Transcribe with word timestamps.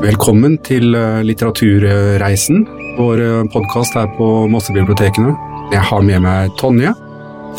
Velkommen 0.00 0.56
til 0.66 0.96
eh, 0.98 1.20
Litteraturreisen, 1.22 2.64
vår 2.98 3.22
podkast 3.54 3.94
her 3.94 4.08
på 4.16 4.26
Mossebibliotekene. 4.50 5.36
Jeg 5.70 5.84
har 5.86 6.02
med 6.02 6.24
meg 6.24 6.50
Tonje. 6.58 6.90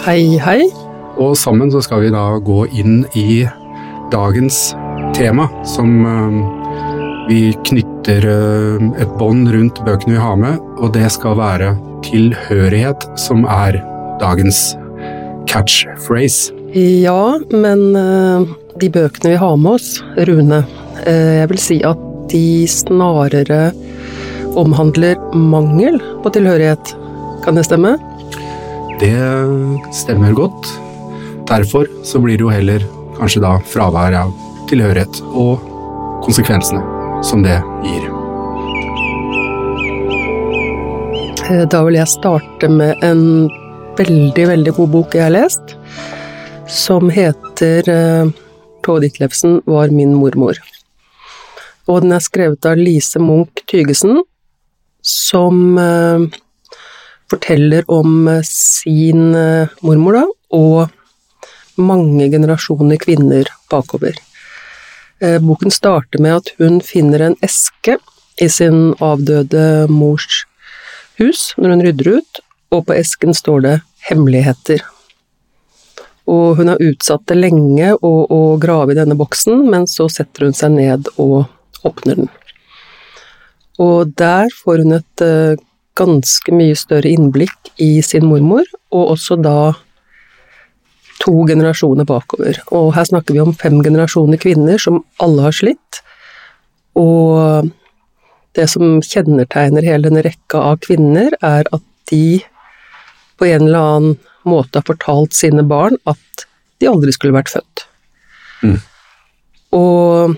Hei, 0.04 0.36
hei. 0.44 0.68
Og 1.16 1.38
sammen 1.39 1.71
så 1.71 1.79
skal 1.86 2.04
vi 2.04 2.11
da 2.11 2.25
gå 2.43 2.66
inn 2.75 3.05
i 3.16 3.46
dagens 4.12 4.73
tema, 5.16 5.48
som 5.64 6.04
eh, 6.04 6.39
vi 7.32 7.41
knytter 7.71 8.28
eh, 8.28 8.88
et 9.00 9.18
bånd 9.21 9.48
rundt 9.55 9.80
bøkene 9.88 10.18
vi 10.18 10.23
har 10.28 10.36
med, 10.36 10.59
og 10.84 10.91
det 11.00 11.07
skal 11.16 11.39
være 11.39 11.78
tilhørighet, 12.04 13.07
som 13.16 13.48
er 13.48 13.80
dagens 14.20 14.73
catchphrase. 15.48 16.61
Ja, 16.72 17.40
men 17.52 17.82
uh, 17.96 18.48
de 18.79 18.88
bøkene 18.88 19.34
vi 19.34 19.39
har 19.42 19.57
med 19.60 19.74
oss, 19.75 19.98
Rune, 20.29 20.62
uh, 21.04 21.34
jeg 21.36 21.50
vil 21.52 21.60
si 21.60 21.82
at 21.84 22.00
de 22.32 22.64
snarere 22.71 23.74
omhandler 24.56 25.20
mangel 25.36 26.00
på 26.24 26.32
tilhørighet. 26.32 26.93
Kan 27.43 27.60
det 27.60 27.65
stemme? 27.68 27.98
Det 29.02 29.18
stemmer 29.96 30.32
godt. 30.38 30.71
Derfor 31.50 31.89
så 32.08 32.22
blir 32.23 32.39
det 32.39 32.45
jo 32.45 32.53
heller 32.53 32.88
kanskje 33.17 33.44
da 33.44 33.58
fravær 33.67 34.16
av 34.22 34.31
tilhørighet 34.72 35.20
og 35.36 35.59
konsekvensene 36.23 36.80
som 37.28 37.44
det 37.44 37.58
gir. 37.84 38.08
Eh, 41.52 41.66
da 41.67 41.84
vil 41.84 42.00
jeg 42.00 42.14
starte 42.16 42.72
med 42.72 43.03
en 43.03 43.50
veldig, 44.00 44.48
veldig 44.53 44.76
god 44.80 44.92
bok 44.95 45.20
jeg 45.20 45.28
har 45.28 45.36
lest, 45.36 45.76
som 46.72 47.09
heter 47.09 47.89
uh, 47.89 48.31
Tove 48.84 49.00
Ditlevsen 49.03 49.62
var 49.66 49.92
min 49.92 50.14
mormor. 50.16 50.58
Og 51.92 52.02
den 52.04 52.16
er 52.16 52.23
skrevet 52.23 52.66
av 52.66 52.80
Lise 52.80 53.20
Munch 53.20 53.64
Tygesen, 53.68 54.22
som 55.04 55.76
uh, 55.78 56.23
forteller 57.32 57.84
om 57.92 58.30
sin 58.48 59.36
uh, 59.36 59.68
mormor, 59.84 60.22
da, 60.22 60.23
og 60.56 61.82
mange 61.82 62.30
generasjoner 62.32 63.00
kvinner 63.02 63.48
bakover. 63.72 64.17
Boken 65.22 65.70
starter 65.70 66.22
med 66.22 66.40
at 66.40 66.50
hun 66.58 66.80
finner 66.82 67.22
en 67.22 67.36
eske 67.45 67.95
i 68.42 68.48
sin 68.50 68.95
avdøde 69.06 69.86
mors 69.90 70.42
hus 71.22 71.52
når 71.62 71.76
hun 71.76 71.86
rydder 71.86 72.10
ut, 72.17 72.42
og 72.73 72.88
på 72.90 72.98
esken 72.98 73.38
står 73.38 73.62
det 73.67 73.76
'hemmeligheter'. 74.10 75.01
Og 76.30 76.59
hun 76.59 76.69
har 76.69 76.83
utsatt 76.83 77.25
det 77.31 77.39
lenge 77.39 77.94
å, 77.95 78.11
å 78.30 78.41
grave 78.61 78.94
i 78.94 79.00
denne 79.00 79.17
boksen, 79.17 79.66
men 79.72 79.88
så 79.89 80.08
setter 80.11 80.47
hun 80.47 80.55
seg 80.58 80.75
ned 80.75 81.09
og 81.22 81.45
åpner 81.88 82.22
den. 82.22 82.31
Og 83.81 84.14
der 84.19 84.52
får 84.53 84.83
hun 84.83 84.99
et 84.99 85.23
uh, 85.25 85.58
ganske 85.97 86.53
mye 86.53 86.77
større 86.77 87.09
innblikk 87.09 87.72
i 87.81 87.95
sin 88.05 88.27
mormor, 88.30 88.67
og 88.94 89.16
også 89.16 89.39
da 89.42 89.73
to 91.22 91.33
generasjoner 91.49 92.08
bakover. 92.09 92.58
Og 92.73 92.94
her 92.95 93.05
snakker 93.09 93.36
vi 93.36 93.44
om 93.44 93.53
fem 93.58 93.81
generasjoner 93.83 94.42
kvinner 94.42 94.81
som 94.81 95.03
alle 95.22 95.45
har 95.47 95.55
slitt. 95.55 96.02
Og 96.97 97.69
det 98.58 98.67
som 98.72 98.99
kjennetegner 99.05 99.86
hele 99.86 100.09
denne 100.09 100.23
rekka 100.25 100.64
av 100.72 100.81
kvinner, 100.83 101.36
er 101.42 101.69
at 101.72 101.86
de 102.11 102.42
på 103.39 103.47
en 103.47 103.67
eller 103.67 103.92
annen 103.92 104.17
måte 104.47 104.80
har 104.80 104.88
fortalt 104.88 105.36
sine 105.38 105.64
barn 105.67 105.97
at 106.09 106.45
de 106.81 106.89
aldri 106.89 107.14
skulle 107.14 107.36
vært 107.36 107.53
født. 107.53 107.86
Mm. 108.66 108.78
Og 109.78 110.38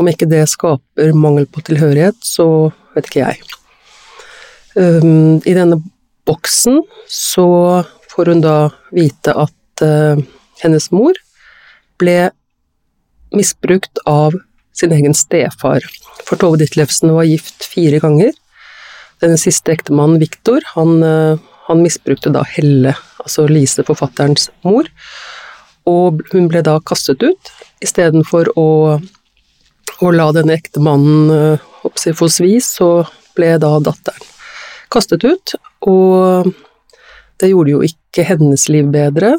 om 0.00 0.10
ikke 0.10 0.28
det 0.30 0.44
skaper 0.50 1.12
mangel 1.16 1.46
på 1.50 1.62
tilhørighet, 1.66 2.18
så 2.24 2.72
vet 2.96 3.08
ikke 3.08 3.24
jeg. 3.24 3.42
Um, 4.74 5.40
I 5.44 5.54
denne 5.56 5.78
boksen 6.26 6.80
så 7.10 7.48
får 8.12 8.32
hun 8.32 8.42
da 8.44 8.56
vite 8.94 9.34
at 9.36 9.84
uh, 9.84 10.20
hennes 10.62 10.88
mor 10.94 11.16
ble 12.00 12.32
misbrukt 13.36 14.00
av 14.08 14.36
sin 14.76 14.92
egen 14.96 15.14
stefar. 15.16 15.84
For 16.24 16.40
Tove 16.40 16.60
Ditlevsen 16.60 17.12
var 17.12 17.28
gift 17.28 17.66
fire 17.68 18.00
ganger. 18.02 18.32
Den 19.22 19.36
siste 19.38 19.74
ektemannen, 19.74 20.20
Viktor, 20.22 20.64
han, 20.74 21.02
uh, 21.04 21.51
han 21.72 21.82
misbrukte 21.82 22.32
da 22.32 22.44
Helle, 22.46 22.94
altså 23.22 23.46
Lise, 23.48 23.84
forfatterens 23.86 24.50
mor. 24.66 24.88
Og 25.88 26.20
hun 26.34 26.48
ble 26.50 26.62
da 26.64 26.76
kastet 26.86 27.24
ut, 27.24 27.52
istedenfor 27.82 28.52
å, 28.60 28.68
å 30.04 30.10
la 30.14 30.28
denne 30.36 30.58
ektemannen 30.60 31.32
uh, 31.32 32.12
få 32.14 32.28
svi, 32.30 32.58
så 32.62 33.06
ble 33.36 33.56
da 33.62 33.72
datteren 33.82 34.28
kastet 34.92 35.24
ut. 35.24 35.54
Og 35.88 36.52
det 37.40 37.48
gjorde 37.50 37.72
jo 37.72 37.80
ikke 37.86 38.26
hennes 38.28 38.68
liv 38.70 38.92
bedre. 38.92 39.32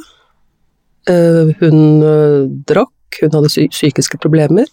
Uh, 1.08 1.54
hun 1.62 1.80
uh, 2.02 2.50
drakk, 2.68 3.22
hun 3.22 3.38
hadde 3.38 3.70
psykiske 3.70 4.18
problemer. 4.20 4.68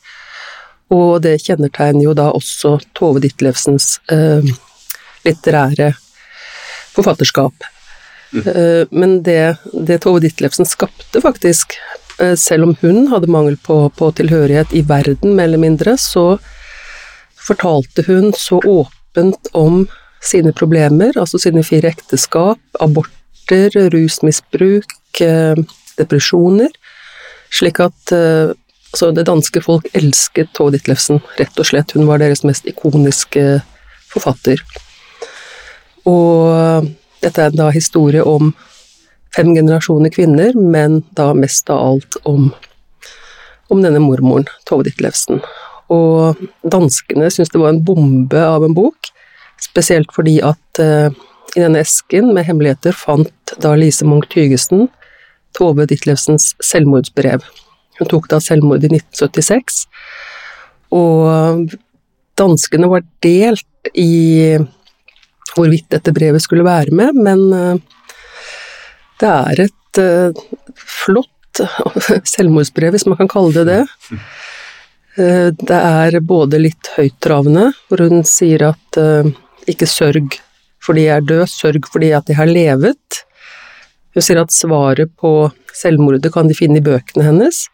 Og 0.91 1.21
det 1.23 1.37
kjennetegner 1.45 2.09
jo 2.09 2.17
da 2.19 2.33
også 2.35 2.81
Tove 2.99 3.21
Ditlevsens 3.23 4.01
litterære 5.23 5.93
forfatterskap. 6.95 7.67
Mm. 8.33 8.87
Men 8.91 9.23
det, 9.23 9.57
det, 9.73 9.99
Tove 10.05 10.21
Ditlevsen 10.23 10.67
skapte, 10.67 11.21
faktisk, 11.21 11.75
uh, 12.23 12.35
selv 12.35 12.69
om 12.69 12.77
hun 12.81 13.09
hadde 13.11 13.31
mangel 13.31 13.57
på, 13.59 13.89
på, 13.97 14.13
tilhørighet 14.15 14.75
i 14.77 14.85
verden, 14.87 15.35
mer 15.35 15.51
eller 15.51 15.63
mindre, 15.63 15.97
så 15.99 16.39
fortalte 17.41 18.05
hun 18.07 18.33
så 18.37 18.61
åpent 18.63 19.51
om 19.57 19.83
sine 20.23 20.53
problemer, 20.53 21.17
altså 21.19 21.41
sine 21.43 21.65
fire 21.67 21.91
ekteskap, 21.91 22.61
aborter, 22.81 23.75
rusmisbruk, 23.91 24.95
uh, 25.25 25.59
depresjoner, 25.99 26.71
slik 27.51 27.81
at 27.83 28.13
altså 28.15 29.09
det 29.13 29.25
danske 29.27 29.61
folk 29.65 29.89
elsket 29.99 30.53
Tove 30.55 30.71
Ditlevsen, 30.77 31.19
rett 31.37 31.59
og 31.59 31.67
slett. 31.67 31.93
Hun 31.99 32.07
var 32.07 32.23
deres 32.23 32.45
mest 32.47 32.69
ikoniske 32.71 33.43
forfatter. 34.13 34.63
Og 36.09 36.89
dette 37.21 37.47
er 37.47 37.55
da 37.55 37.69
historie 37.75 38.25
om 38.25 38.53
fem 39.37 39.53
generasjoner 39.55 40.13
kvinner, 40.15 40.57
men 40.57 41.03
da 41.17 41.31
mest 41.37 41.71
av 41.71 41.81
alt 41.85 42.19
om, 42.29 42.51
om 43.71 43.83
denne 43.85 44.03
mormoren, 44.03 44.49
Tove 44.69 44.87
Ditlevsen. 44.89 45.43
Og 45.91 46.41
danskene 46.63 47.31
syntes 47.31 47.53
det 47.53 47.61
var 47.63 47.75
en 47.75 47.83
bombe 47.85 48.41
av 48.41 48.65
en 48.67 48.77
bok, 48.77 49.11
spesielt 49.61 50.13
fordi 50.17 50.39
at 50.47 50.81
uh, 50.81 51.11
i 51.57 51.63
denne 51.63 51.83
esken 51.83 52.31
med 52.35 52.47
hemmeligheter 52.47 52.95
fant 52.97 53.55
da 53.61 53.75
Lise 53.77 54.07
Munch 54.07 54.31
Tygesen 54.33 54.87
Tove 55.57 55.87
Ditlevsens 55.91 56.55
selvmordsbrev. 56.63 57.43
Hun 57.99 58.09
tok 58.09 58.29
da 58.31 58.39
selvmord 58.41 58.85
i 58.87 58.91
1976, 58.95 59.83
og 60.97 61.75
danskene 62.39 62.89
var 62.91 63.03
delt 63.23 63.91
i 63.93 64.57
hvorvidt 65.57 65.91
dette 65.93 66.15
brevet 66.15 66.43
skulle 66.43 66.67
være 66.67 66.95
med, 66.97 67.17
men 67.17 67.45
eh, 67.57 67.75
det 69.21 69.31
er 69.31 69.65
et 69.67 70.01
eh, 70.03 70.43
flott 70.77 71.63
selvmordsbrev, 72.35 72.95
hvis 72.95 73.09
man 73.11 73.19
kan 73.21 73.31
kalle 73.31 73.55
det 73.59 73.67
det. 73.69 73.81
Eh, 75.21 75.49
det 75.57 75.81
er 75.81 76.21
både 76.23 76.63
litt 76.63 76.93
høyttravende, 76.97 77.71
hvor 77.89 78.05
hun 78.07 78.25
sier 78.29 78.71
at 78.71 79.03
ikke 79.71 79.89
sørg 79.89 80.41
fordi 80.81 81.03
jeg 81.05 81.21
er 81.21 81.27
død, 81.29 81.49
sørg 81.53 81.89
fordi 81.93 82.09
at 82.17 82.31
jeg 82.31 82.39
har 82.39 82.49
levet. 82.49 83.19
Hun 84.17 84.25
sier 84.25 84.41
at 84.41 84.55
svaret 84.55 85.13
på 85.21 85.51
selvmordet 85.77 86.33
kan 86.33 86.49
de 86.49 86.57
finne 86.57 86.81
i 86.81 86.85
bøkene 86.85 87.27
hennes. 87.27 87.67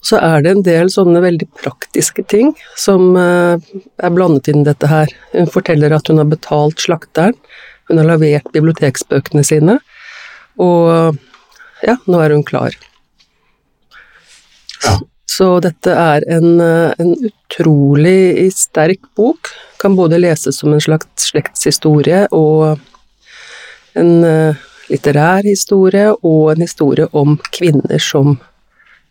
Så 0.00 0.16
er 0.16 0.44
det 0.44 0.52
en 0.54 0.62
del 0.64 0.90
sånne 0.92 1.20
veldig 1.20 1.50
praktiske 1.60 2.24
ting 2.32 2.54
som 2.80 3.16
eh, 3.20 3.60
er 4.00 4.14
blandet 4.14 4.48
inn 4.48 4.62
i 4.62 4.68
dette 4.70 4.88
her. 4.88 5.12
Hun 5.34 5.50
forteller 5.52 5.92
at 5.92 6.08
hun 6.08 6.22
har 6.22 6.30
betalt 6.30 6.80
slakteren, 6.80 7.36
hun 7.90 8.00
har 8.00 8.08
levert 8.12 8.48
biblioteksbøkene 8.54 9.42
sine, 9.44 9.80
og 10.60 11.18
ja, 11.84 11.96
nå 12.06 12.20
er 12.22 12.36
hun 12.36 12.44
klar. 12.46 12.76
Ja. 14.84 14.96
Så 15.30 15.46
dette 15.62 15.92
er 15.94 16.24
en, 16.28 16.60
eh, 16.60 16.92
en, 16.98 17.14
utrolig 17.30 18.50
sterk 18.52 19.00
bok. 19.16 19.48
Kan 19.80 19.96
både 19.96 20.18
leses 20.18 20.58
som 20.58 20.72
en 20.74 20.82
slags 20.82 21.30
slektshistorie 21.30 22.26
og 22.36 22.80
en 23.94 24.24
eh, 24.24 24.58
litterær 24.90 25.46
historie, 25.46 26.10
og 26.22 26.52
en 26.52 26.64
historie 26.64 27.06
om 27.16 27.38
kvinner 27.54 28.02
som 28.02 28.38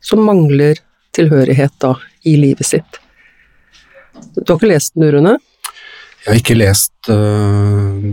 som 0.01 0.23
mangler 0.25 0.79
tilhørighet 1.15 1.75
da, 1.81 1.95
i 2.27 2.35
livet 2.39 2.67
sitt. 2.67 2.99
Du 4.35 4.43
har 4.45 4.57
ikke 4.57 4.71
lest 4.71 4.95
den, 4.95 5.09
Rune? 5.15 5.37
Jeg 6.23 6.31
har 6.31 6.39
ikke 6.41 6.57
lest 6.57 7.09
uh, 7.11 8.09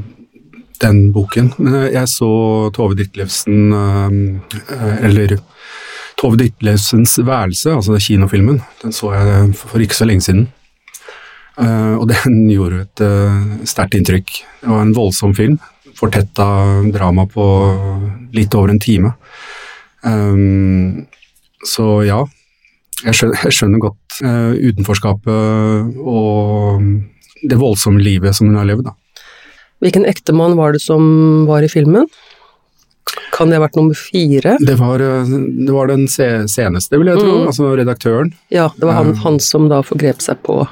den 0.83 1.00
boken, 1.15 1.53
men 1.59 1.79
jeg 1.93 2.11
så 2.11 2.31
Tove 2.77 2.97
Ditlevsen, 2.99 3.73
uh, 3.75 5.00
eller 5.05 5.37
Tove 6.17 6.38
Ditlevsens 6.41 7.19
værelse, 7.19 7.75
altså 7.75 7.99
kinofilmen, 8.00 8.62
den 8.83 8.94
så 8.94 9.12
jeg 9.17 9.50
for 9.59 9.83
ikke 9.83 9.99
så 9.99 10.09
lenge 10.09 10.27
siden. 10.29 10.47
Uh, 11.56 11.97
og 11.97 12.06
den 12.12 12.47
gjorde 12.55 12.85
et 12.85 13.05
uh, 13.05 13.65
sterkt 13.69 13.97
inntrykk. 13.99 14.33
Det 14.62 14.71
var 14.71 14.85
en 14.85 14.94
voldsom 14.97 15.35
film. 15.37 15.59
Fortetta 15.97 16.47
drama 16.93 17.25
på 17.31 17.44
litt 18.37 18.55
over 18.55 18.73
en 18.73 18.81
time. 18.83 19.15
Um, 20.05 21.06
så 21.67 21.87
ja, 22.07 22.23
jeg 23.05 23.19
skjønner, 23.19 23.43
jeg 23.45 23.57
skjønner 23.59 23.83
godt 23.83 24.21
uh, 24.25 24.55
utenforskapet 24.57 25.99
og 26.01 26.87
det 27.47 27.59
voldsomme 27.61 28.01
livet 28.01 28.37
som 28.37 28.49
hun 28.49 28.57
har 28.61 28.69
levd. 28.69 28.89
da. 28.89 28.95
Hvilken 29.85 30.07
ektemann 30.09 30.57
var 30.57 30.73
det 30.73 30.81
som 30.85 31.45
var 31.49 31.67
i 31.67 31.69
filmen? 31.69 32.09
Kan 33.35 33.51
det 33.51 33.59
ha 33.59 33.67
vært 33.67 33.77
nummer 33.77 33.99
fire? 33.99 34.57
Det 34.65 34.79
var, 34.81 35.03
eh, 35.05 35.29
det 35.67 35.73
var 35.73 35.91
den 35.93 36.07
seneste, 36.09 36.97
vil 36.97 37.13
jeg 37.13 37.21
tro. 37.21 37.35
Mm. 37.43 37.47
Altså 37.53 37.69
redaktøren. 37.77 38.33
Ja, 38.51 38.71
det 38.75 38.89
var 38.89 38.99
han, 39.03 39.12
uh, 39.12 39.23
han 39.27 39.39
som 39.45 39.69
da 39.71 39.83
forgrep 39.85 40.25
seg 40.25 40.41
på, 40.47 40.62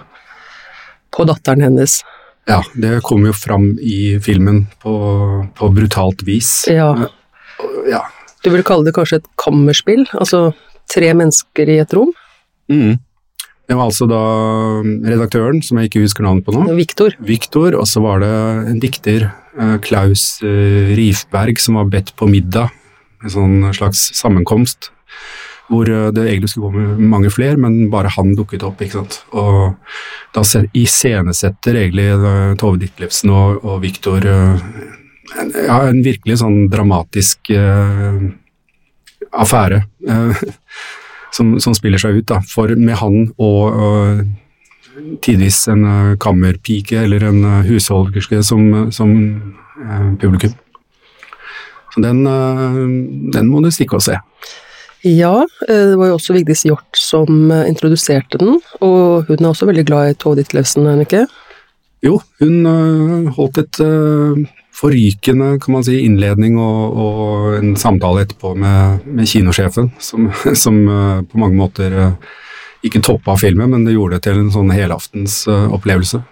på, 1.13 1.29
datteren 1.29 1.63
hennes. 1.63 2.01
Ja, 2.49 2.63
det 2.75 3.03
kom 3.05 3.29
jo 3.29 3.37
fram 3.37 3.75
i 3.81 4.17
filmen 4.25 4.65
på, 4.83 4.97
på 5.57 5.71
brutalt 5.77 6.25
vis. 6.27 6.65
Ja. 6.73 6.91
Ja. 7.89 8.03
Du 8.45 8.51
vil 8.53 8.65
kalle 8.67 8.89
det 8.89 8.97
kanskje 8.97 9.21
et 9.23 9.31
kammerspill? 9.41 10.09
Altså 10.17 10.49
tre 10.91 11.11
mennesker 11.17 11.71
i 11.75 11.81
et 11.83 11.97
rom? 11.97 12.13
Mm. 12.73 12.97
Det 13.65 13.77
var 13.79 13.89
altså 13.89 14.07
da 14.09 14.21
redaktøren, 15.09 15.63
som 15.65 15.79
jeg 15.81 15.89
ikke 15.89 16.03
husker 16.05 16.27
navnet 16.27 16.45
på 16.45 16.53
nå. 16.53 16.67
Viktor. 16.77 17.15
Viktor, 17.25 17.79
Og 17.81 17.89
så 17.89 18.03
var 18.05 18.21
det 18.21 18.33
en 18.71 18.81
dikter, 18.81 19.31
eh, 19.59 19.77
Klaus 19.81 20.43
eh, 20.45 20.93
Rifberg, 20.97 21.61
som 21.61 21.81
var 21.81 21.89
bedt 21.89 22.13
på 22.17 22.29
middag. 22.29 22.75
En 23.25 23.33
sånn 23.33 23.57
slags 23.73 24.11
sammenkomst. 24.19 24.91
Hvor 25.73 25.89
eh, 25.89 26.11
det 26.13 26.27
egentlig 26.27 26.53
skulle 26.53 26.69
gå 26.69 26.77
med 26.77 27.09
mange 27.09 27.33
flere, 27.33 27.57
men 27.57 27.89
bare 27.89 28.13
han 28.13 28.35
dukket 28.37 28.67
opp. 28.69 28.85
ikke 28.85 29.01
sant? 29.01 29.23
Og 29.33 29.81
da 30.37 30.45
iscenesetter 30.77 31.81
egentlig 31.81 32.11
Tove 32.61 32.77
Ditlevsen 32.83 33.33
og, 33.33 33.65
og 33.65 33.81
Viktor 33.81 34.29
ja, 34.29 35.79
en 35.89 36.03
virkelig 36.05 36.43
sånn 36.43 36.67
dramatisk 36.69 37.49
affære. 39.35 39.83
Uh, 40.09 40.45
som, 41.35 41.55
som, 41.63 41.75
spiller 41.77 42.01
seg 42.01 42.21
ut. 42.21 42.29
Da. 42.31 42.41
For 42.49 42.73
med 42.79 42.99
han 43.01 43.29
og 43.43 43.79
uh, 43.79 44.21
tidvis 45.25 45.65
en 45.73 45.87
uh, 45.87 46.13
kammerpike 46.23 47.05
eller 47.05 47.27
en 47.31 47.41
uh, 47.45 47.63
husholderske 47.67 48.43
som, 48.47 48.93
som 48.95 49.15
publikum. 50.21 50.55
Så 51.95 52.03
den, 52.03 52.25
den, 53.35 53.49
må 53.51 53.61
du 53.63 53.69
stikke 53.75 53.99
og 53.99 54.03
se. 54.03 54.17
Ja, 55.05 55.45
det 55.69 55.99
var 55.99 56.09
jo 56.09 56.17
også 56.17 56.35
Vigdis 56.35 56.65
Hjort 56.67 56.99
som 56.99 57.53
introduserte 57.53 58.39
den, 58.41 58.57
og 58.83 59.29
hun 59.29 59.37
er 59.43 59.51
også 59.51 59.69
veldig 59.69 59.85
glad 59.87 60.11
i 60.11 60.17
Tove 60.19 60.39
Ditlevsen, 60.41 60.87
er 60.87 60.97
hun 60.97 61.05
ikke? 61.05 61.25
Jo, 62.07 62.19
hun 62.41 63.29
holdt 63.37 63.61
et 63.63 63.83
forrykende 64.75 65.59
kan 65.63 65.77
man 65.77 65.85
si, 65.87 65.99
innledning 66.05 66.59
og, 66.59 66.97
og 66.99 67.59
en 67.61 67.75
samtale 67.79 68.25
etterpå 68.25 68.55
med, 68.59 69.05
med 69.07 69.29
kinosjefen, 69.31 69.93
som, 70.03 70.31
som 70.65 70.81
uh, 70.89 71.23
på 71.23 71.41
mange 71.41 71.59
måter 71.59 71.95
uh, 71.95 72.33
ikke 72.85 73.03
toppa 73.05 73.37
filmen, 73.41 73.71
men 73.71 73.87
det 73.87 73.95
gjorde 73.95 74.19
det 74.19 74.27
til 74.29 74.43
en 74.43 74.53
sånn 74.55 74.73
helaftens 74.75 75.45
uh, 75.51 75.69
opplevelse. 75.75 76.25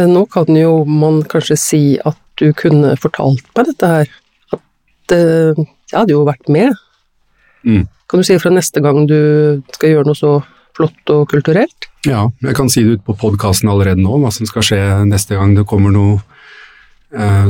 Nå 0.00 0.22
kan 0.30 0.48
jo 0.54 0.84
man 0.86 1.18
kanskje 1.28 1.56
si 1.58 1.82
at 2.06 2.18
du 2.38 2.52
kunne 2.56 2.94
fortalt 2.96 3.42
meg 3.58 3.72
dette 3.72 3.88
her. 3.90 4.12
At 4.54 5.12
jeg 5.12 5.96
hadde 5.96 6.14
jo 6.14 6.20
vært 6.24 6.46
med. 6.48 6.78
Mm. 7.66 7.88
Kan 8.08 8.22
du 8.22 8.24
si 8.24 8.36
fra 8.40 8.52
neste 8.54 8.80
gang 8.84 9.02
du 9.10 9.18
skal 9.74 9.96
gjøre 9.96 10.06
noe 10.06 10.16
så 10.16 10.36
flott 10.78 11.12
og 11.12 11.26
kulturelt? 11.34 11.90
Ja, 12.06 12.28
jeg 12.46 12.54
kan 12.56 12.70
si 12.70 12.86
det 12.86 13.00
ut 13.00 13.04
på 13.10 13.18
podkasten 13.18 13.68
allerede 13.68 14.00
nå, 14.00 14.14
hva 14.22 14.30
som 14.32 14.46
skal 14.48 14.64
skje 14.64 14.80
neste 15.10 15.34
gang 15.36 15.58
det 15.58 15.66
kommer 15.68 15.92
noe 15.92 16.20
Eh, 16.20 16.29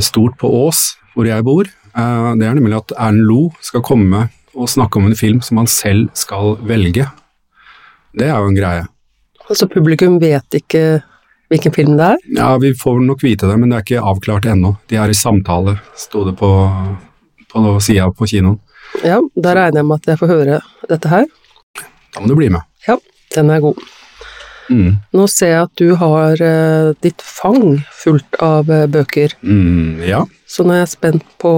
stort 0.01 0.39
på 0.41 0.49
Ås, 0.67 0.97
hvor 1.15 1.29
jeg 1.29 1.45
bor. 1.45 1.69
Eh, 1.97 2.31
det 2.39 2.47
er 2.47 2.57
nemlig 2.57 2.79
at 2.79 2.95
Erlend 2.97 3.27
Lo 3.27 3.51
skal 3.65 3.83
komme 3.87 4.29
og 4.55 4.71
snakke 4.71 5.01
om 5.01 5.09
en 5.09 5.19
film 5.19 5.41
som 5.43 5.61
han 5.61 5.71
selv 5.71 6.09
skal 6.19 6.57
velge. 6.67 7.07
Det 8.17 8.27
er 8.27 8.37
jo 8.39 8.51
en 8.51 8.59
greie. 8.59 8.87
Altså 9.51 9.67
publikum 9.71 10.19
vet 10.23 10.59
ikke 10.61 11.03
hvilken 11.51 11.75
film 11.75 11.97
det 11.99 12.13
er? 12.15 12.25
Ja, 12.37 12.51
vi 12.63 12.73
får 12.79 13.01
nok 13.03 13.23
vite 13.27 13.49
det, 13.51 13.57
men 13.59 13.71
det 13.71 13.79
er 13.79 13.87
ikke 13.87 14.09
avklart 14.13 14.47
ennå. 14.47 14.77
De 14.91 14.99
er 15.03 15.11
i 15.11 15.19
samtale, 15.19 15.79
sto 15.99 16.23
det 16.29 16.37
på, 16.39 16.51
på 17.51 17.79
sida 17.83 18.07
på 18.15 18.29
kinoen. 18.31 18.61
Ja, 19.07 19.19
da 19.39 19.55
regner 19.55 19.83
jeg 19.83 19.89
med 19.89 20.03
at 20.03 20.13
jeg 20.13 20.21
får 20.21 20.31
høre 20.31 20.61
dette 20.91 21.11
her. 21.11 21.27
Da 22.15 22.23
må 22.23 22.31
du 22.31 22.37
bli 22.39 22.51
med. 22.55 22.63
Ja, 22.87 22.97
den 23.35 23.51
er 23.55 23.63
god. 23.63 23.79
Mm. 24.71 25.01
Nå 25.17 25.27
ser 25.31 25.55
jeg 25.55 25.67
at 25.67 25.81
du 25.81 25.89
har 25.99 26.39
uh, 26.39 26.93
ditt 27.03 27.23
fang 27.27 27.81
fullt 28.03 28.39
av 28.45 28.71
uh, 28.71 28.87
bøker. 28.91 29.35
Mm, 29.43 30.03
ja. 30.07 30.23
Så 30.47 30.65
nå 30.65 30.77
er 30.77 30.85
jeg 30.85 30.95
spent 30.95 31.27
på 31.43 31.53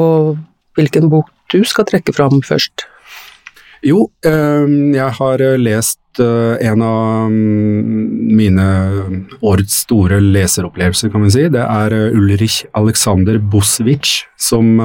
hvilken 0.78 1.12
bok 1.12 1.28
du 1.52 1.60
skal 1.68 1.86
trekke 1.88 2.14
fram 2.16 2.40
først. 2.46 2.86
Jo, 3.84 4.06
uh, 4.24 4.66
jeg 4.96 5.10
har 5.18 5.44
lest 5.60 5.98
en 6.20 6.82
av 6.84 7.30
mine 7.32 8.64
årets 9.40 9.78
store 9.86 10.18
leseropplevelser, 10.20 11.08
kan 11.08 11.22
vi 11.24 11.30
si. 11.32 11.46
Det 11.48 11.62
er 11.64 11.94
Ulrich 12.12 12.58
Alexander 12.76 13.38
Boswicz, 13.40 14.26
som 14.36 14.76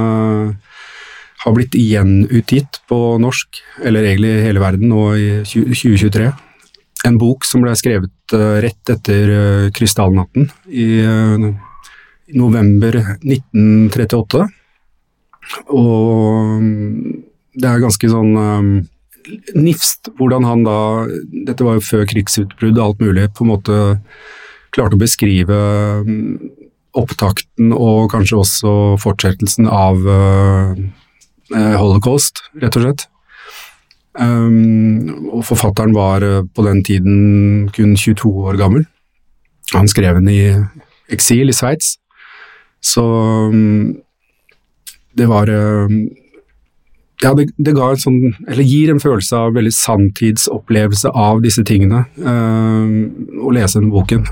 har 1.44 1.58
blitt 1.58 1.76
gjenutgitt 1.76 2.80
på 2.88 3.02
norsk, 3.20 3.60
eller 3.84 4.08
egentlig 4.08 4.38
i 4.38 4.46
hele 4.46 4.64
verden, 4.64 4.88
nå 4.88 5.04
i 5.20 5.28
2023 5.44 6.32
en 7.06 7.18
bok 7.20 7.46
som 7.46 7.64
ble 7.64 7.74
skrevet 7.78 8.36
uh, 8.36 8.60
rett 8.64 8.92
etter 8.92 9.32
uh, 9.32 9.70
krystallnatten 9.76 10.50
i 10.68 10.88
uh, 11.06 11.48
november 12.38 13.00
1938. 13.22 14.46
Og 15.72 16.62
mm, 16.62 17.18
det 17.58 17.70
er 17.70 17.84
ganske 17.84 18.12
sånn 18.12 18.34
nifst 19.58 20.08
hvordan 20.16 20.46
han 20.48 20.62
da 20.64 20.80
Dette 21.48 21.66
var 21.66 21.78
jo 21.78 21.84
før 21.84 22.06
krigsutbrudd 22.08 22.78
og 22.78 22.84
alt 22.84 23.04
mulig. 23.04 23.28
På 23.36 23.46
en 23.46 23.54
måte 23.54 23.80
klarte 24.76 24.98
å 24.98 25.02
beskrive 25.02 25.58
um, 26.04 26.38
opptakten 26.98 27.72
og 27.76 28.10
kanskje 28.14 28.42
også 28.42 28.72
fortsettelsen 29.04 29.68
av 29.70 30.02
holocaust, 31.54 32.42
rett 32.60 32.76
og 32.80 32.84
slett. 32.84 33.06
Um, 34.18 35.30
og 35.30 35.44
forfatteren 35.46 35.94
var 35.94 36.24
uh, 36.26 36.44
på 36.50 36.66
den 36.66 36.82
tiden 36.86 37.70
kun 37.74 37.96
22 37.96 38.32
år 38.50 38.58
gammel. 38.58 38.86
Han 39.76 39.88
skrev 39.88 40.18
den 40.18 40.30
i 40.32 40.42
eksil 41.14 41.52
i 41.52 41.56
Sveits. 41.56 41.98
Så 42.82 43.04
um, 43.52 43.98
det 45.18 45.30
var 45.30 45.50
um, 45.50 46.08
Ja, 47.24 47.32
det, 47.34 47.48
det, 47.58 47.74
ga 47.74 47.88
en 47.90 47.98
sånn 47.98 48.18
Eller 48.46 48.62
gir 48.62 48.92
en 48.94 49.02
følelse 49.02 49.34
av 49.34 49.56
veldig 49.56 49.72
sanntidsopplevelse 49.74 51.10
av 51.10 51.42
disse 51.42 51.64
tingene 51.66 52.04
uh, 52.22 53.42
å 53.42 53.54
lese 53.54 53.80
denne 53.80 53.94
boken. 53.94 54.28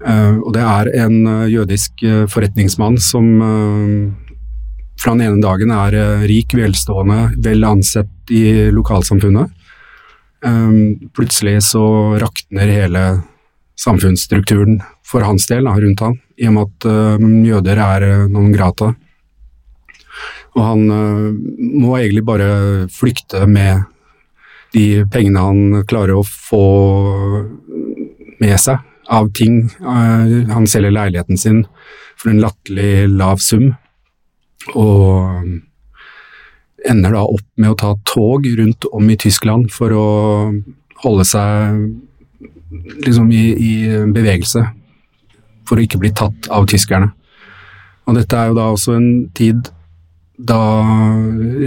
og 0.00 0.50
det 0.56 0.62
er 0.64 0.88
en 1.04 1.16
uh, 1.28 1.46
jødisk 1.50 2.02
uh, 2.08 2.24
forretningsmann 2.30 2.96
som 2.98 3.26
fra 5.00 5.14
den 5.14 5.24
ene 5.24 5.40
dagen 5.40 5.72
er 5.72 5.96
eh, 5.96 6.24
rik, 6.28 6.54
velstående, 6.56 7.30
vel 7.40 7.64
ansett 7.64 8.10
i 8.30 8.70
lokalsamfunnet. 8.74 9.50
Ehm, 10.46 11.10
plutselig 11.12 11.62
så 11.62 11.84
rakner 12.18 12.66
hele 12.66 13.04
samfunnsstrukturen 13.80 14.80
for 15.04 15.24
hans 15.24 15.46
del 15.46 15.64
da, 15.64 15.76
rundt 15.76 16.00
han, 16.00 16.18
i 16.36 16.48
og 16.48 16.56
med 16.56 16.68
at 16.68 16.88
ehm, 16.90 17.30
jøder 17.44 17.80
er 17.84 18.06
eh, 18.08 18.26
noen 18.32 18.52
grata. 18.54 18.92
Og 20.56 20.62
han 20.64 20.84
eh, 20.90 21.26
må 21.82 21.96
egentlig 21.98 22.24
bare 22.26 22.50
flykte 22.92 23.44
med 23.46 23.84
de 24.74 25.04
pengene 25.12 25.44
han 25.44 25.84
klarer 25.90 26.20
å 26.20 26.24
få 26.26 26.64
med 28.40 28.56
seg 28.62 28.78
av 29.10 29.32
ting. 29.34 29.64
Han 29.82 30.68
selger 30.70 30.94
leiligheten 30.94 31.40
sin 31.40 31.64
for 32.14 32.30
en 32.30 32.38
latterlig 32.38 33.08
lav 33.10 33.42
sum. 33.42 33.72
Og 34.78 35.50
ender 36.88 37.14
da 37.14 37.24
opp 37.24 37.46
med 37.60 37.72
å 37.72 37.78
ta 37.78 37.94
tog 38.08 38.46
rundt 38.58 38.86
om 38.92 39.10
i 39.10 39.18
Tyskland 39.20 39.70
for 39.74 39.92
å 39.94 40.06
holde 41.04 41.26
seg 41.28 41.80
liksom 43.04 43.30
i, 43.34 43.44
i 43.52 43.72
bevegelse, 44.14 44.62
for 45.68 45.78
å 45.78 45.84
ikke 45.84 46.00
bli 46.00 46.12
tatt 46.16 46.48
av 46.52 46.68
tyskerne. 46.70 47.10
Og 48.08 48.16
dette 48.16 48.36
er 48.36 48.50
jo 48.50 48.58
da 48.58 48.70
også 48.72 48.96
en 48.96 49.10
tid 49.36 49.70
da 50.40 50.60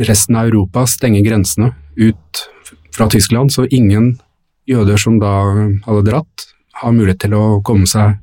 resten 0.08 0.38
av 0.40 0.50
Europa 0.50 0.86
stenger 0.90 1.26
grensene 1.26 1.72
ut 2.00 2.44
fra 2.94 3.08
Tyskland, 3.10 3.54
så 3.54 3.68
ingen 3.70 4.16
jøder 4.70 4.98
som 5.02 5.20
da 5.22 5.34
hadde 5.86 6.06
dratt, 6.10 6.48
har 6.82 6.94
mulighet 6.96 7.26
til 7.26 7.36
å 7.38 7.46
komme 7.66 7.90
seg 7.90 8.18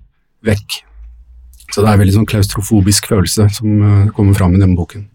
vekk 0.46 0.80
så 1.70 1.84
det 1.84 1.92
er 1.92 2.00
veldig 2.00 2.16
sånn 2.18 2.28
klaustrofobisk 2.28 3.08
følelse 3.10 3.46
som 3.54 3.82
uh, 3.82 4.12
kommer 4.14 4.34
fram 4.38 4.56
i 4.56 4.60
denne 4.60 4.76
boken. 4.78 5.06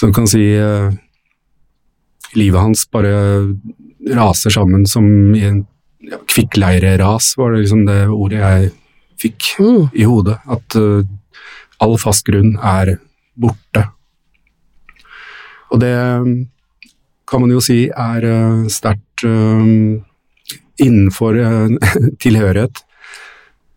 Du 0.00 0.12
kan 0.12 0.26
si 0.28 0.42
uh, 0.58 0.92
livet 2.34 2.60
hans 2.60 2.84
bare 2.90 3.14
raser 4.14 4.50
sammen 4.52 4.86
som 4.86 5.06
i 5.34 5.44
en 5.46 5.62
ja, 6.04 6.18
kvikkleireras, 6.28 7.34
var 7.38 7.54
det 7.54 7.62
liksom 7.64 7.86
det 7.88 8.00
ordet 8.12 8.40
jeg 8.42 8.72
fikk 9.22 9.50
Mm. 9.58 9.88
i 9.94 10.04
hodet. 10.04 10.38
At 10.50 10.76
uh, 10.76 11.04
all 11.80 11.96
fast 11.98 12.26
grunn 12.26 12.56
er 12.58 12.98
borte. 13.34 13.86
Og 15.72 15.80
det 15.80 15.94
kan 17.26 17.40
man 17.40 17.54
jo 17.54 17.62
si 17.64 17.86
er 17.88 18.26
uh, 18.28 18.66
sterkt 18.68 19.24
uh, 19.24 19.64
innenfor 20.82 21.38
eh, 21.38 21.90
tilhørighet. 22.22 22.82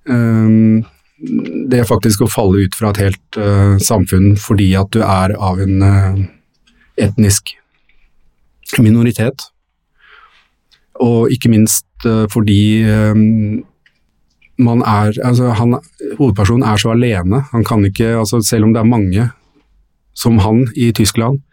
Um, 0.09 0.86
det 1.17 1.86
faktisk 1.89 2.24
å 2.24 2.29
falle 2.31 2.67
ut 2.67 2.75
fra 2.77 2.91
et 2.93 3.01
helt 3.07 3.39
uh, 3.41 3.77
samfunn 3.81 4.36
fordi 4.39 4.69
at 4.77 4.91
du 4.93 5.01
er 5.01 5.33
av 5.33 5.62
en 5.63 5.81
uh, 5.81 6.19
etnisk 7.01 7.55
minoritet. 8.83 9.47
Og 11.01 11.33
ikke 11.33 11.51
minst 11.53 11.88
uh, 12.05 12.27
fordi 12.29 12.86
um, 12.86 13.63
man 14.62 14.81
er 14.86 15.17
altså 15.25 15.53
han, 15.57 15.77
Hovedpersonen 16.17 16.65
er 16.65 16.81
så 16.81 16.93
alene. 16.93 17.43
Han 17.51 17.65
kan 17.65 17.86
ikke 17.86 18.15
altså 18.17 18.41
Selv 18.45 18.67
om 18.67 18.74
det 18.74 18.81
er 18.81 18.89
mange 18.89 19.29
som 20.17 20.39
han 20.41 20.63
i 20.74 20.89
Tyskland, 20.97 21.43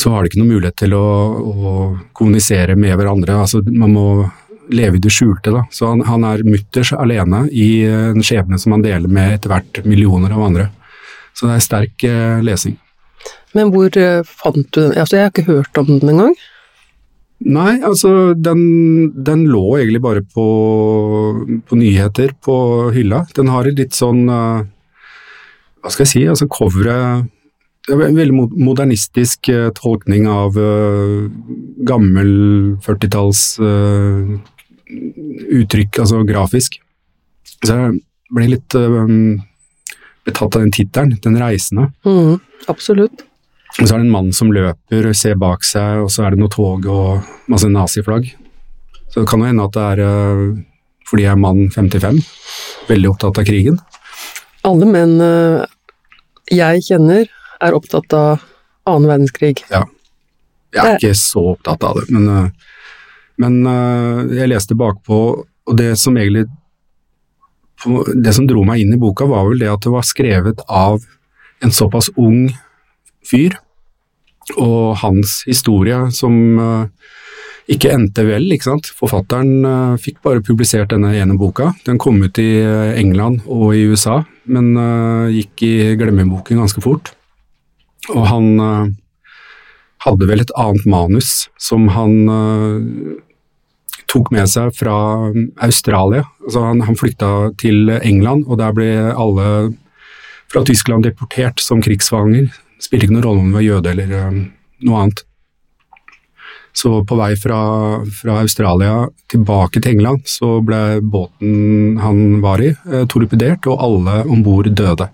så 0.00 0.10
har 0.10 0.22
de 0.22 0.30
ikke 0.30 0.40
noen 0.40 0.54
mulighet 0.54 0.78
til 0.80 0.94
å, 0.96 1.08
å 1.36 1.72
kommunisere 2.16 2.72
med 2.76 2.96
hverandre. 2.96 3.36
Altså, 3.44 3.60
man 3.68 3.92
må 3.92 4.06
leve 4.72 4.98
i 4.98 5.02
det 5.02 5.12
skjulte. 5.14 5.52
Da. 5.54 5.64
Så 5.70 5.90
han, 5.90 6.02
han 6.08 6.24
er 6.26 6.44
mutters 6.46 6.92
alene 6.96 7.46
i 7.52 7.84
en 7.86 8.24
skjebne 8.24 8.58
som 8.60 8.76
han 8.76 8.84
deler 8.84 9.10
med 9.10 9.36
etter 9.36 9.52
hvert 9.52 9.82
millioner 9.86 10.34
av 10.34 10.48
andre. 10.48 10.68
Så 11.36 11.48
det 11.48 11.56
er 11.56 11.64
sterk 11.64 12.06
eh, 12.08 12.42
lesing. 12.44 12.76
Men 13.56 13.72
hvor 13.72 13.92
eh, 14.00 14.22
fant 14.26 14.68
du 14.72 14.80
den? 14.80 14.94
Altså, 14.96 15.18
jeg 15.18 15.26
har 15.26 15.34
ikke 15.34 15.50
hørt 15.50 15.80
om 15.80 15.90
den 15.96 16.12
engang. 16.14 16.36
Nei, 17.46 17.74
altså 17.84 18.32
den, 18.32 19.12
den 19.12 19.44
lå 19.52 19.76
egentlig 19.76 20.00
bare 20.00 20.22
på, 20.24 20.46
på 21.68 21.76
nyheter 21.76 22.32
på 22.40 22.56
hylla. 22.96 23.26
Den 23.36 23.52
har 23.52 23.68
et 23.68 23.76
litt 23.76 23.92
sånn 23.92 24.22
uh, 24.32 24.64
Hva 25.84 25.92
skal 25.92 26.06
jeg 26.06 26.12
si, 26.14 26.22
altså 26.32 26.48
coveret 26.48 27.28
er 27.86 28.02
en 28.08 28.18
veldig 28.18 28.34
modernistisk 28.58 29.50
eh, 29.52 29.68
tolkning 29.76 30.26
av 30.30 30.56
uh, 30.58 31.28
gammel 31.86 32.30
40-talls 32.82 33.42
eh, 33.62 34.36
uttrykk, 34.86 36.00
altså 36.02 36.22
grafisk. 36.26 36.80
Så 37.64 37.72
jeg 37.72 37.98
ble 38.34 38.48
litt 38.54 38.76
eh, 38.78 39.14
betatt 40.26 40.58
av 40.58 40.64
den 40.64 40.74
tittelen, 40.74 41.16
Den 41.22 41.38
reisende. 41.40 41.90
Mm, 42.06 42.38
absolutt. 42.70 43.26
Og 43.76 43.84
så 43.84 43.94
er 43.94 44.00
det 44.00 44.06
en 44.06 44.14
mann 44.14 44.32
som 44.32 44.52
løper, 44.54 45.10
ser 45.12 45.36
bak 45.40 45.64
seg, 45.66 46.04
og 46.04 46.10
så 46.12 46.24
er 46.24 46.34
det 46.34 46.40
noe 46.40 46.52
tog 46.52 46.86
og 46.88 47.26
masse 47.50 47.68
naziflagg. 47.68 48.30
Så 49.10 49.20
det 49.20 49.28
kan 49.28 49.42
jo 49.42 49.48
hende 49.50 49.66
at 49.66 49.76
det 49.76 49.84
er 49.92 50.02
eh, 50.06 50.62
fordi 51.06 51.26
jeg 51.26 51.34
er 51.36 51.40
mann 51.40 51.66
55, 51.70 52.20
veldig 52.88 53.10
opptatt 53.12 53.40
av 53.42 53.46
krigen. 53.46 53.78
Alle 54.66 54.88
menn 54.90 55.18
eh, 55.22 55.66
jeg 56.52 56.86
kjenner, 56.88 57.28
er 57.62 57.76
opptatt 57.76 58.12
av 58.16 58.42
annen 58.86 59.08
verdenskrig. 59.10 59.60
Ja. 59.70 59.84
Jeg 60.74 60.82
er 60.82 60.98
ikke 60.98 61.16
så 61.16 61.42
opptatt 61.54 61.84
av 61.86 62.00
det, 62.00 62.08
men, 62.12 62.26
eh, 62.28 62.74
men 63.42 63.58
eh, 63.68 64.38
jeg 64.40 64.50
leste 64.52 64.76
bakpå, 64.78 65.18
og 65.66 65.76
det 65.76 65.94
som 66.00 66.16
egentlig 66.16 66.46
Det 67.84 68.32
som 68.32 68.46
dro 68.48 68.62
meg 68.64 68.80
inn 68.80 68.94
i 68.94 68.98
boka, 68.98 69.26
var 69.28 69.44
vel 69.44 69.58
det 69.60 69.68
at 69.68 69.82
det 69.84 69.90
var 69.92 70.04
skrevet 70.08 70.62
av 70.64 71.02
en 71.60 71.72
såpass 71.72 72.08
ung 72.16 72.48
fyr, 73.20 73.52
og 74.56 74.96
hans 75.02 75.42
historie 75.44 75.98
som 76.16 76.32
eh, 76.56 77.10
ikke 77.76 77.92
endte 77.92 78.24
vel, 78.24 78.48
ikke 78.54 78.70
sant. 78.70 78.88
Forfatteren 78.96 79.68
eh, 79.68 80.00
fikk 80.00 80.22
bare 80.24 80.40
publisert 80.46 80.94
denne 80.94 81.12
ene 81.20 81.36
boka. 81.36 81.74
Den 81.84 82.00
kom 82.00 82.22
ut 82.24 82.40
i 82.40 82.64
England 82.96 83.44
og 83.44 83.76
i 83.76 83.84
USA, 83.90 84.22
men 84.48 84.72
gikk 85.34 85.66
i 85.68 85.74
glemmeboken 86.00 86.62
ganske 86.62 86.80
fort. 86.80 87.12
Og 88.14 88.24
han 88.30 88.96
hadde 90.06 90.28
vel 90.30 90.42
et 90.42 90.52
annet 90.58 90.86
manus 90.88 91.48
som 91.60 91.88
han 91.94 92.14
uh, 92.30 93.16
tok 94.10 94.30
med 94.34 94.48
seg 94.50 94.72
fra 94.78 94.96
Australia. 95.66 96.24
Altså 96.46 96.62
han, 96.68 96.84
han 96.86 96.98
flykta 96.98 97.32
til 97.60 97.90
England, 97.98 98.46
og 98.46 98.60
der 98.62 98.74
ble 98.76 98.90
alle 99.12 99.48
fra 100.52 100.62
Tyskland 100.66 101.06
deportert 101.06 101.60
som 101.62 101.82
krigsfanger. 101.82 102.52
Spilte 102.82 103.08
ikke 103.08 103.16
noen 103.16 103.26
rolle 103.26 103.42
om 103.42 103.50
du 103.50 103.58
var 103.58 103.66
jøde 103.66 103.94
eller 103.94 104.14
uh, 104.14 104.44
noe 104.86 105.02
annet. 105.02 105.26
Så 106.76 106.90
på 107.08 107.16
vei 107.16 107.30
fra, 107.40 107.58
fra 108.12 108.40
Australia 108.42 109.06
tilbake 109.32 109.80
til 109.80 109.94
England, 109.94 110.26
så 110.28 110.58
ble 110.60 111.00
båten 111.00 111.96
han 112.02 112.42
var 112.42 112.60
i, 112.60 112.74
eh, 112.74 113.06
torpedert, 113.08 113.64
og 113.64 113.80
alle 113.80 114.18
om 114.28 114.42
bord 114.44 114.68
døde. 114.68 115.08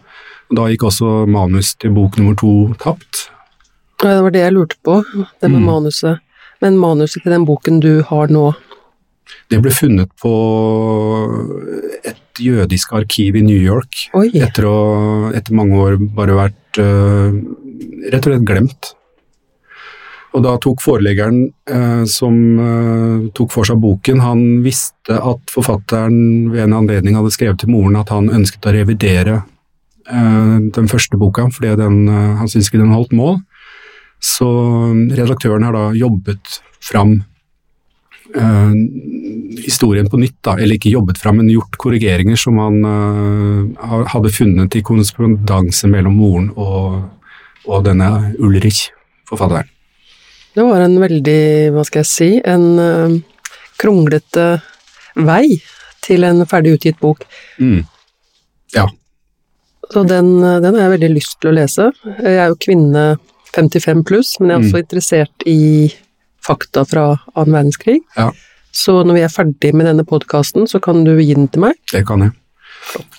Da 0.50 0.64
gikk 0.68 0.88
også 0.88 1.22
manus 1.30 1.76
til 1.78 1.94
bok 1.94 2.18
nummer 2.18 2.34
to 2.40 2.74
tapt. 2.82 3.28
Ja, 4.02 4.14
Det 4.16 4.22
var 4.22 4.30
det 4.34 4.40
jeg 4.42 4.52
lurte 4.52 4.76
på, 4.84 5.02
det 5.40 5.50
med 5.50 5.60
Mm. 5.60 5.66
manuset. 5.66 6.18
Men 6.60 6.76
manuset 6.78 7.22
til 7.22 7.32
den 7.32 7.44
boken 7.46 7.80
du 7.80 8.02
har 8.02 8.28
nå, 8.28 8.54
Det 9.48 9.62
ble 9.62 9.70
funnet 9.70 10.10
på 10.20 10.30
et 12.04 12.40
jødisk 12.40 12.92
arkiv 12.92 13.36
i 13.36 13.42
New 13.42 13.56
York, 13.58 14.08
etter, 14.34 14.66
å, 14.68 15.32
etter 15.34 15.54
mange 15.56 15.78
år 15.78 15.96
bare 16.14 16.34
vært 16.36 16.80
uh, 16.82 17.32
rett 18.12 18.26
og 18.26 18.32
slett 18.32 18.44
glemt. 18.48 18.92
Og 20.32 20.42
da 20.46 20.54
tok 20.56 20.80
foreleggeren 20.80 21.42
øh, 21.68 22.04
som 22.08 22.36
øh, 22.58 23.30
tok 23.36 23.50
for 23.52 23.68
seg 23.68 23.76
boken, 23.82 24.22
han 24.24 24.62
visste 24.64 25.12
at 25.12 25.52
forfatteren 25.52 26.48
ved 26.54 26.62
en 26.64 26.72
anledning 26.78 27.18
hadde 27.18 27.34
skrevet 27.34 27.60
til 27.60 27.68
moren 27.68 27.98
at 28.00 28.08
han 28.08 28.30
ønsket 28.32 28.64
å 28.64 28.72
revidere 28.72 29.42
øh, 30.08 30.70
den 30.72 30.88
første 30.88 31.20
boka, 31.20 31.50
fordi 31.52 31.74
den, 31.76 32.08
øh, 32.08 32.30
han 32.40 32.48
syntes 32.48 32.70
ikke 32.72 32.80
den 32.80 32.94
holdt 32.96 33.12
mål. 33.12 33.42
Så 34.22 34.48
redaktøren 35.16 35.66
har 35.66 35.74
da 35.74 35.88
jobbet 35.98 36.60
fram 36.82 37.16
eh, 38.36 38.74
historien 39.64 40.08
på 40.10 40.20
nytt, 40.22 40.38
da, 40.44 40.54
eller 40.58 40.78
ikke 40.78 40.92
jobbet 40.92 41.18
fram, 41.18 41.40
men 41.40 41.50
gjort 41.50 41.78
korrigeringer 41.80 42.38
som 42.38 42.60
han 42.62 42.78
eh, 42.86 44.06
hadde 44.14 44.32
funnet 44.34 44.78
i 44.78 44.84
korrespondanse 44.86 45.90
mellom 45.90 46.16
moren 46.22 46.48
og, 46.54 47.02
og 47.66 47.84
denne 47.86 48.12
Ulrich, 48.38 48.88
forfatteren. 49.28 49.68
Det 50.52 50.64
var 50.68 50.84
en 50.84 50.98
veldig, 51.00 51.42
hva 51.72 51.84
skal 51.88 52.04
jeg 52.04 52.12
si, 52.12 52.30
en 52.44 52.66
eh, 52.78 53.20
kronglete 53.80 54.48
vei 55.16 55.58
til 56.04 56.26
en 56.28 56.44
ferdig 56.48 56.76
utgitt 56.76 56.98
bok. 57.02 57.24
Mm. 57.58 57.82
Ja. 58.76 58.86
Så 59.92 60.04
den, 60.08 60.34
eh, 60.44 60.60
den 60.62 60.76
har 60.76 60.86
jeg 60.86 60.96
veldig 60.98 61.12
lyst 61.16 61.38
til 61.40 61.52
å 61.52 61.56
lese. 61.56 61.90
Jeg 62.22 62.38
er 62.38 62.52
jo 62.52 62.60
kvinne 62.60 63.06
55 63.54 64.04
pluss, 64.08 64.36
men 64.40 64.48
jeg 64.50 64.56
er 64.56 64.62
Mm. 64.62 64.66
også 64.68 64.82
interessert 64.82 65.46
i 65.46 65.92
fakta 66.42 66.84
fra 66.88 67.20
annen 67.36 67.52
verdenskrig. 67.54 68.00
Ja. 68.16 68.30
Så 68.72 69.04
når 69.04 69.14
vi 69.14 69.20
er 69.20 69.28
ferdig 69.28 69.74
med 69.74 69.86
denne 69.86 70.04
podkasten, 70.04 70.66
så 70.66 70.80
kan 70.80 71.04
du 71.04 71.16
gi 71.20 71.34
den 71.34 71.48
til 71.48 71.60
meg. 71.60 71.74
Det 71.92 72.06
kan 72.06 72.20
jeg. 72.20 72.32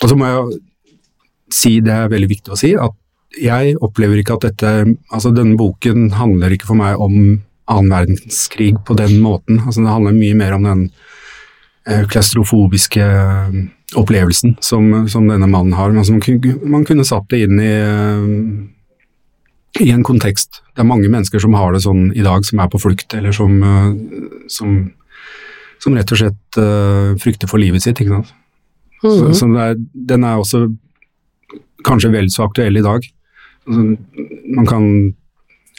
Og 0.02 0.08
så 0.10 0.16
må 0.16 0.26
jeg 0.26 0.60
si, 1.50 1.80
det 1.80 1.92
er 1.92 2.08
veldig 2.08 2.28
viktig 2.28 2.52
å 2.52 2.58
si, 2.58 2.74
at 2.74 2.92
jeg 3.40 3.76
opplever 3.82 4.18
ikke 4.22 4.34
at 4.34 4.40
dette 4.52 4.96
Altså, 5.12 5.32
denne 5.34 5.56
boken 5.56 6.10
handler 6.12 6.50
ikke 6.54 6.66
for 6.66 6.74
meg 6.78 6.98
om 7.00 7.40
annen 7.68 7.90
verdenskrig 7.90 8.74
på 8.84 8.94
den 8.96 9.20
måten. 9.22 9.60
Altså, 9.64 9.80
det 9.82 9.90
handler 9.94 10.12
mye 10.12 10.34
mer 10.36 10.52
om 10.54 10.62
den 10.64 10.90
eh, 11.86 12.04
klaustrofobiske 12.06 13.00
eh, 13.00 13.56
opplevelsen 13.96 14.56
som, 14.60 15.06
som 15.08 15.26
denne 15.28 15.48
mannen 15.48 15.72
har. 15.74 15.90
Men 15.92 16.04
som 16.04 16.20
kunne- 16.20 16.58
man 16.66 16.84
kunne 16.84 17.04
satt 17.04 17.28
det 17.30 17.42
inn 17.48 17.58
i, 17.60 17.72
eh, 17.72 18.68
i 19.80 19.90
en 19.90 20.04
kontekst. 20.06 20.60
Det 20.74 20.82
er 20.82 20.88
mange 20.88 21.08
mennesker 21.10 21.42
som 21.42 21.54
har 21.58 21.74
det 21.74 21.82
sånn 21.84 22.08
i 22.14 22.22
dag, 22.24 22.44
som 22.46 22.60
er 22.62 22.70
på 22.70 22.80
flukt, 22.82 23.14
eller 23.16 23.34
som, 23.34 23.56
eh, 23.62 24.46
som, 24.52 24.76
som 25.82 25.96
rett 25.98 26.14
og 26.14 26.20
slett 26.20 26.58
uh, 26.60 27.14
frykter 27.20 27.50
for 27.50 27.62
livet 27.62 27.82
sitt. 27.82 28.00
ikke 28.00 28.20
sant? 28.20 28.34
Så, 29.00 29.08
-hmm. 29.08 29.34
så 29.34 29.46
det 29.52 29.62
er, 29.62 29.74
den 30.12 30.24
er 30.24 30.36
også 30.38 30.76
kanskje 31.84 32.12
vel 32.12 32.30
så 32.30 32.44
aktuell 32.44 32.76
i 32.76 32.82
dag. 32.82 33.02
Altså, 33.66 33.96
man 34.56 34.66
kan 34.66 35.14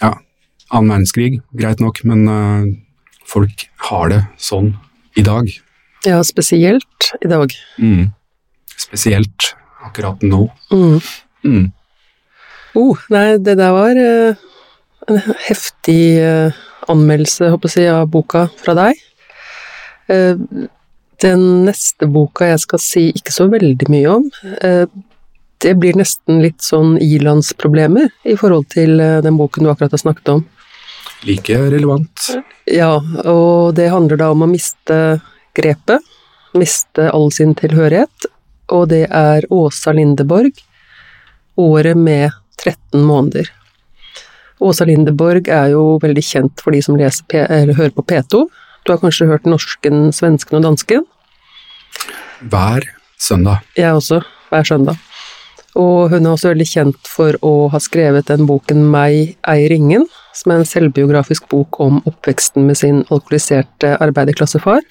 Ja, 0.02 0.12
annen 0.72 0.90
verdenskrig, 0.90 1.42
greit 1.56 1.80
nok, 1.80 2.04
men 2.04 2.28
uh, 2.28 2.66
folk 3.26 3.70
har 3.78 4.10
det 4.10 4.26
sånn 4.38 4.76
i 5.16 5.24
dag. 5.24 5.48
Ja, 6.06 6.24
spesielt 6.24 7.12
i 7.24 7.28
dag. 7.28 7.54
Mm. 7.80 8.12
Spesielt 8.76 9.56
akkurat 9.86 10.22
nå. 10.22 10.50
Mm. 10.72 11.72
Oh, 12.76 13.00
nei, 13.14 13.38
det 13.40 13.56
der 13.56 13.72
var 13.72 13.96
eh, 13.96 14.36
en 15.08 15.20
heftig 15.48 16.00
eh, 16.20 16.56
anmeldelse, 16.92 17.48
håper 17.54 17.72
jeg, 17.80 17.92
av 17.94 18.10
boka 18.12 18.46
fra 18.60 18.76
deg. 18.76 19.00
Eh, 20.12 20.36
den 21.24 21.46
neste 21.64 22.10
boka 22.12 22.50
jeg 22.50 22.64
skal 22.66 22.82
si 22.84 23.06
ikke 23.16 23.32
så 23.32 23.48
veldig 23.48 23.88
mye 23.88 24.10
om, 24.12 24.26
det 25.64 25.72
blir 25.80 25.96
nesten 25.96 26.42
litt 26.44 26.60
sånn 26.62 26.98
ilandsproblemer 27.00 28.12
i 28.28 28.36
forhold 28.36 28.68
til 28.74 29.00
den 29.00 29.38
boken 29.40 29.64
du 29.64 29.70
akkurat 29.72 29.96
har 29.96 30.02
snakket 30.04 30.34
om. 30.34 30.44
like 31.24 31.56
relevant. 31.56 32.36
Ja, 32.68 33.00
og 33.24 33.76
det 33.80 33.88
handler 33.90 34.20
da 34.20 34.30
om 34.36 34.44
å 34.44 34.52
miste 34.52 35.22
grepet, 35.56 36.04
miste 36.54 37.08
all 37.08 37.32
sin 37.32 37.56
tilhørighet, 37.56 38.28
og 38.76 38.90
det 38.92 39.06
er 39.08 39.48
Åsa 39.50 39.96
Lindeborg, 39.96 40.60
året 41.56 41.96
med 41.98 42.36
13 42.60 43.04
måneder. 43.06 43.50
Åsa 44.64 44.86
Lindeborg 44.88 45.50
er 45.52 45.74
jo 45.74 45.98
veldig 46.04 46.24
kjent 46.24 46.62
for 46.64 46.76
de 46.76 46.82
som 46.84 46.96
hører 46.96 47.92
på 47.96 48.06
P2. 48.06 48.46
Du 48.86 48.94
har 48.94 49.02
kanskje 49.02 49.28
hørt 49.28 49.48
norsken, 49.50 50.12
svensken 50.14 50.60
og 50.60 50.64
dansken? 50.68 51.04
Hver 52.40 52.86
søndag. 53.20 53.66
Jeg 53.76 53.94
også, 53.94 54.22
hver 54.52 54.64
søndag. 54.64 55.00
Og 55.76 56.12
hun 56.14 56.24
er 56.24 56.32
også 56.32 56.54
veldig 56.54 56.68
kjent 56.70 57.10
for 57.10 57.36
å 57.44 57.68
ha 57.74 57.80
skrevet 57.84 58.30
den 58.30 58.46
boken 58.48 58.86
Meg 58.94 59.36
eier 59.44 59.74
ingen, 59.76 60.06
som 60.36 60.54
er 60.54 60.62
en 60.62 60.70
selvbiografisk 60.70 61.50
bok 61.52 61.80
om 61.84 62.00
oppveksten 62.08 62.64
med 62.68 62.80
sin 62.80 63.02
alkoholiserte 63.10 63.98
arbeiderklassefar. 64.04 64.86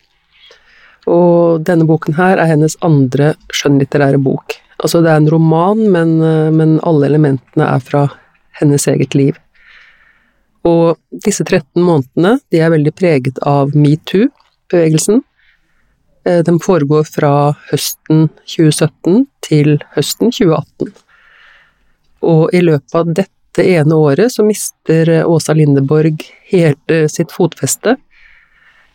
Og 1.08 1.64
denne 1.64 1.86
boken 1.88 2.16
her 2.18 2.40
er 2.40 2.50
hennes 2.52 2.76
andre 2.84 3.32
skjønnlitterære 3.52 4.20
bok. 4.24 4.58
Altså 4.82 5.00
det 5.04 5.12
er 5.12 5.22
en 5.22 5.30
roman, 5.30 5.80
men, 5.92 6.16
men 6.56 6.78
alle 6.82 7.06
elementene 7.06 7.66
er 7.68 7.82
fra 7.84 8.08
hennes 8.58 8.86
eget 8.90 9.14
liv. 9.14 9.38
Og 10.64 10.96
disse 11.24 11.44
13 11.44 11.82
månedene 11.84 12.38
de 12.52 12.60
er 12.62 12.72
veldig 12.72 12.94
preget 12.96 13.38
av 13.46 13.74
metoo-bevegelsen. 13.76 15.20
Eh, 16.24 16.40
den 16.46 16.60
foregår 16.62 17.04
fra 17.08 17.34
høsten 17.68 18.28
2017 18.48 19.26
til 19.44 19.76
høsten 19.96 20.32
2018. 20.32 20.94
Og 22.24 22.56
i 22.56 22.64
løpet 22.64 22.96
av 22.96 23.12
dette 23.20 23.66
ene 23.68 23.94
året 24.00 24.32
så 24.32 24.46
mister 24.46 25.10
Åsa 25.28 25.54
Lindeborg 25.54 26.24
helt 26.50 26.94
sitt 27.12 27.30
fotfeste. 27.34 27.98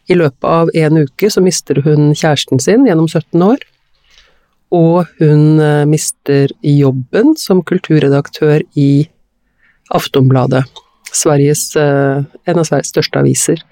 I 0.10 0.18
løpet 0.18 0.50
av 0.50 0.72
en 0.74 1.04
uke 1.06 1.30
så 1.30 1.42
mister 1.46 1.84
hun 1.86 2.16
kjæresten 2.18 2.60
sin 2.60 2.88
gjennom 2.90 3.06
17 3.08 3.46
år. 3.46 3.62
Og 4.76 5.08
hun 5.18 5.60
eh, 5.64 5.86
mister 5.90 6.52
jobben 6.62 7.34
som 7.40 7.64
kulturredaktør 7.66 8.62
i 8.78 9.10
Aftonbladet, 9.90 10.64
Sveriges, 11.10 11.72
eh, 11.76 12.22
en 12.46 12.62
av 12.62 12.68
Sveriges 12.68 12.92
største 12.94 13.24
aviser. 13.24 13.64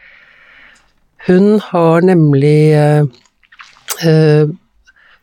Hun 1.28 1.60
har 1.60 2.06
nemlig 2.08 2.72
uh, 2.72 4.48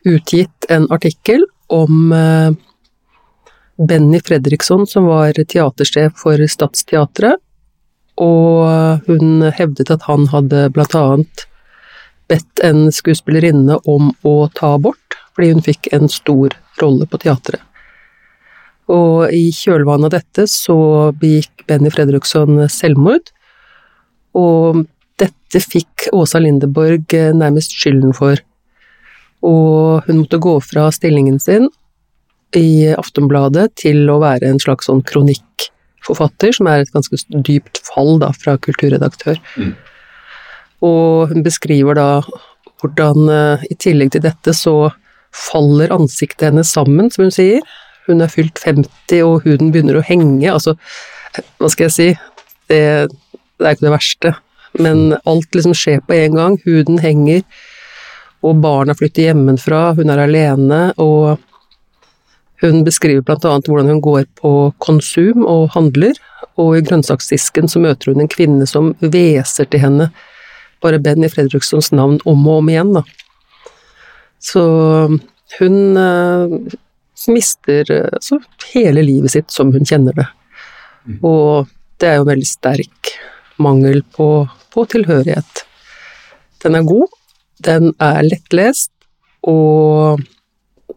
utgitt 0.05 0.67
en 0.69 0.85
artikkel 0.93 1.41
om 1.73 2.13
Benny 3.89 4.19
Fredriksson, 4.21 4.85
som 4.85 5.07
var 5.09 5.33
teatersjef 5.33 6.13
for 6.21 6.43
Stadsteatret, 6.51 7.41
og 8.21 9.09
hun 9.09 9.47
hevdet 9.57 9.89
at 9.95 10.05
han 10.05 10.29
hadde 10.29 10.67
blant 10.75 10.93
annet 10.99 11.47
bedt 12.29 12.61
en 12.65 12.87
skuespillerinne 12.93 13.77
om 13.89 14.11
å 14.25 14.35
ta 14.55 14.75
abort, 14.77 15.04
fordi 15.35 15.51
hun 15.53 15.63
fikk 15.65 15.91
en 15.95 16.09
stor 16.11 16.55
rolle 16.81 17.07
på 17.09 17.19
teatret. 17.23 17.61
Og 18.91 19.31
i 19.33 19.49
kjølvannet 19.55 20.11
av 20.11 20.19
dette 20.19 20.45
så 20.51 20.77
begikk 21.17 21.65
Benny 21.69 21.89
Fredriksson 21.93 22.59
selvmord, 22.69 23.31
og 24.37 24.83
dette 25.21 25.61
fikk 25.63 26.09
Åsa 26.13 26.41
Lindeborg 26.43 27.15
nærmest 27.39 27.73
skylden 27.73 28.13
for. 28.15 28.37
Og 29.45 30.05
hun 30.05 30.21
måtte 30.21 30.41
gå 30.41 30.57
fra 30.63 30.89
stillingen 30.93 31.39
sin 31.41 31.69
i 32.55 32.91
Aftonbladet 32.93 33.71
til 33.81 34.05
å 34.11 34.19
være 34.21 34.47
en 34.51 34.61
slags 34.61 34.89
sånn 34.89 35.01
kronikkforfatter, 35.07 36.53
som 36.55 36.69
er 36.69 36.83
et 36.83 36.93
ganske 36.93 37.19
dypt 37.47 37.81
fall 37.87 38.19
da, 38.21 38.31
fra 38.35 38.57
kulturredaktør. 38.61 39.39
Mm. 39.57 39.73
Og 40.85 41.31
hun 41.31 41.45
beskriver 41.45 41.97
da 41.97 42.09
hvordan 42.83 43.31
i 43.65 43.77
tillegg 43.81 44.13
til 44.13 44.23
dette 44.27 44.53
så 44.53 44.91
faller 45.35 45.93
ansiktet 45.93 46.49
hennes 46.49 46.71
sammen, 46.71 47.11
som 47.11 47.25
hun 47.25 47.35
sier. 47.35 47.61
Hun 48.07 48.21
er 48.21 48.31
fylt 48.31 48.61
50 48.63 49.23
og 49.25 49.45
huden 49.45 49.71
begynner 49.73 49.99
å 49.99 50.05
henge, 50.05 50.47
altså 50.51 50.75
hva 51.59 51.67
skal 51.67 51.89
jeg 51.89 51.93
si, 51.95 52.09
det, 52.71 52.81
det 53.59 53.65
er 53.65 53.75
ikke 53.75 53.87
det 53.87 53.95
verste. 53.95 54.35
Men 54.79 55.17
alt 55.27 55.55
liksom 55.55 55.73
skjer 55.75 56.03
på 56.05 56.15
en 56.15 56.37
gang. 56.37 56.55
Huden 56.63 57.01
henger, 57.03 57.41
og 58.45 58.61
barna 58.63 58.95
flytter 58.95 59.29
hjemmefra, 59.29 59.81
hun 59.97 60.13
er 60.13 60.21
alene, 60.23 60.79
og 61.01 61.41
hun 62.63 62.85
beskriver 62.87 63.25
annet 63.35 63.67
hvordan 63.67 63.91
hun 63.91 64.03
går 64.03 64.29
på 64.39 64.53
konsum 64.83 65.43
og 65.43 65.73
handler, 65.75 66.15
og 66.61 66.77
i 66.77 66.85
grønnsaksdisken 66.85 67.67
så 67.67 67.81
møter 67.83 68.13
hun 68.13 68.23
en 68.23 68.31
kvinne 68.31 68.67
som 68.69 68.93
hveser 69.03 69.67
til 69.67 69.83
henne 69.83 70.09
bare 70.85 71.01
Benny 71.01 71.29
Fredrikssons 71.31 71.91
navn 71.95 72.19
om 72.29 72.47
og 72.47 72.61
om 72.61 72.69
igjen, 72.69 72.93
da. 72.97 73.03
Så 74.45 74.63
hun 75.59 75.77
uh, 75.97 76.51
mister 77.31 77.89
altså, 78.13 78.39
hele 78.73 79.05
livet 79.05 79.33
sitt 79.33 79.53
som 79.53 79.71
hun 79.73 79.87
kjenner 79.87 80.17
det. 80.17 80.27
Mm. 81.05 81.19
Og 81.25 81.71
det 82.01 82.09
er 82.09 82.19
jo 82.19 82.25
en 82.25 82.33
veldig 82.33 82.49
sterk 82.49 83.13
mangel 83.61 84.01
på, 84.15 84.29
på 84.73 84.85
tilhørighet. 84.91 85.63
Den 86.65 86.77
er 86.77 86.87
god, 86.87 87.13
den 87.65 87.93
er 88.03 88.25
lettlest, 88.25 88.91
og 89.45 90.21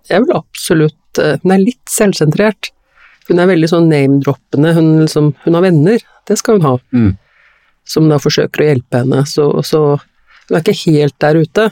jeg 0.08 0.24
vil 0.24 0.36
absolutt 0.36 1.20
eh, 1.20 1.36
Hun 1.42 1.52
er 1.52 1.60
litt 1.60 1.92
selvsentrert. 1.92 2.70
Hun 3.28 3.40
er 3.42 3.50
veldig 3.50 3.68
sånn 3.68 3.90
name-droppende. 3.90 4.72
Hun, 4.76 4.86
liksom, 5.02 5.32
hun 5.44 5.56
har 5.58 5.66
venner, 5.66 6.04
det 6.28 6.38
skal 6.40 6.56
hun 6.56 6.64
ha. 6.64 6.74
Mm. 6.96 7.10
Som 7.88 8.08
da 8.08 8.16
forsøker 8.20 8.64
å 8.64 8.68
hjelpe 8.70 9.02
henne. 9.02 9.24
Så, 9.28 9.50
så, 9.68 9.82
hun 10.48 10.56
er 10.56 10.64
ikke 10.64 10.92
helt 10.94 11.16
der 11.20 11.40
ute. 11.44 11.66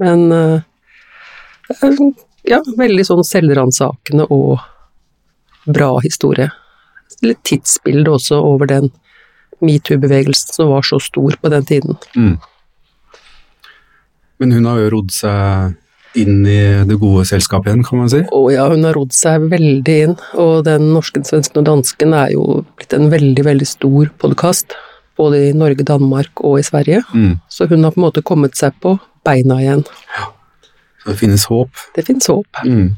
Men 0.00 0.24
uh, 0.32 0.64
ja, 2.48 2.60
veldig 2.78 3.04
sånn 3.06 3.24
selvransakende 3.26 4.26
og 4.30 4.60
bra 5.64 5.94
historie. 6.02 6.50
Litt 7.22 7.42
tidsbilde 7.46 8.10
også 8.16 8.40
over 8.42 8.70
den 8.70 8.90
metoo-bevegelsen 9.62 10.56
som 10.56 10.72
var 10.72 10.82
så 10.86 10.98
stor 11.02 11.36
på 11.38 11.52
den 11.52 11.68
tiden. 11.68 11.98
Mm. 12.16 12.34
Men 14.42 14.56
hun 14.56 14.66
har 14.66 14.80
jo 14.82 14.90
rodd 14.96 15.12
seg 15.14 15.78
inn 16.18 16.42
i 16.44 16.58
det 16.84 16.98
gode 17.00 17.24
selskapet 17.28 17.70
igjen, 17.70 17.84
kan 17.86 18.02
man 18.02 18.10
si? 18.12 18.20
Å 18.26 18.40
ja, 18.52 18.66
hun 18.68 18.84
har 18.84 18.96
rodd 18.98 19.14
seg 19.16 19.46
veldig 19.52 19.98
inn. 20.06 20.16
Og 20.42 20.64
den 20.66 20.90
norske, 20.92 21.22
svensken 21.24 21.62
og 21.62 21.68
dansken 21.70 22.16
er 22.16 22.34
jo 22.34 22.64
blitt 22.76 22.96
en 22.96 23.08
veldig, 23.12 23.46
veldig 23.46 23.68
stor 23.68 24.10
podkast. 24.20 24.76
Både 25.20 25.44
i 25.46 25.56
Norge, 25.56 25.86
Danmark 25.86 26.42
og 26.44 26.58
i 26.58 26.66
Sverige. 26.66 27.04
Mm. 27.14 27.38
Så 27.48 27.68
hun 27.70 27.86
har 27.86 27.94
på 27.94 28.02
en 28.02 28.08
måte 28.08 28.24
kommet 28.26 28.58
seg 28.58 28.76
på 28.82 28.96
beina 29.24 29.60
igjen. 29.62 29.86
Ja. 30.18 30.28
Så 31.02 31.10
det 31.10 31.18
finnes 31.18 31.44
håp? 31.50 31.70
Det 31.94 32.04
finnes 32.06 32.28
håp. 32.30 32.62
Mm. 32.64 32.92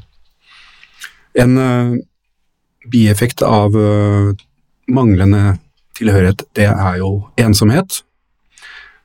En 1.41 1.57
uh, 1.57 1.95
bieffekt 2.91 3.41
av 3.41 3.73
uh, 3.73 4.35
manglende 4.87 5.57
tilhørighet, 5.97 6.45
det 6.55 6.69
er 6.69 6.99
jo 7.01 7.25
ensomhet. 7.41 8.03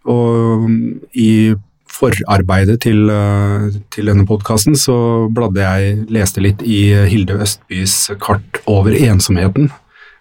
Og 0.05 0.67
um, 0.67 0.77
i 1.17 1.57
forarbeidet 1.91 2.81
til, 2.85 3.09
uh, 3.09 3.71
til 3.93 4.13
denne 4.13 4.27
podkasten 4.29 4.77
så 4.79 4.97
bladde 5.33 5.65
jeg, 5.65 6.05
leste 6.13 6.45
litt 6.45 6.61
i 6.63 6.91
Hilde 7.09 7.41
Østbys 7.41 8.13
kart 8.21 8.61
over 8.71 8.95
ensomheten. 8.97 9.71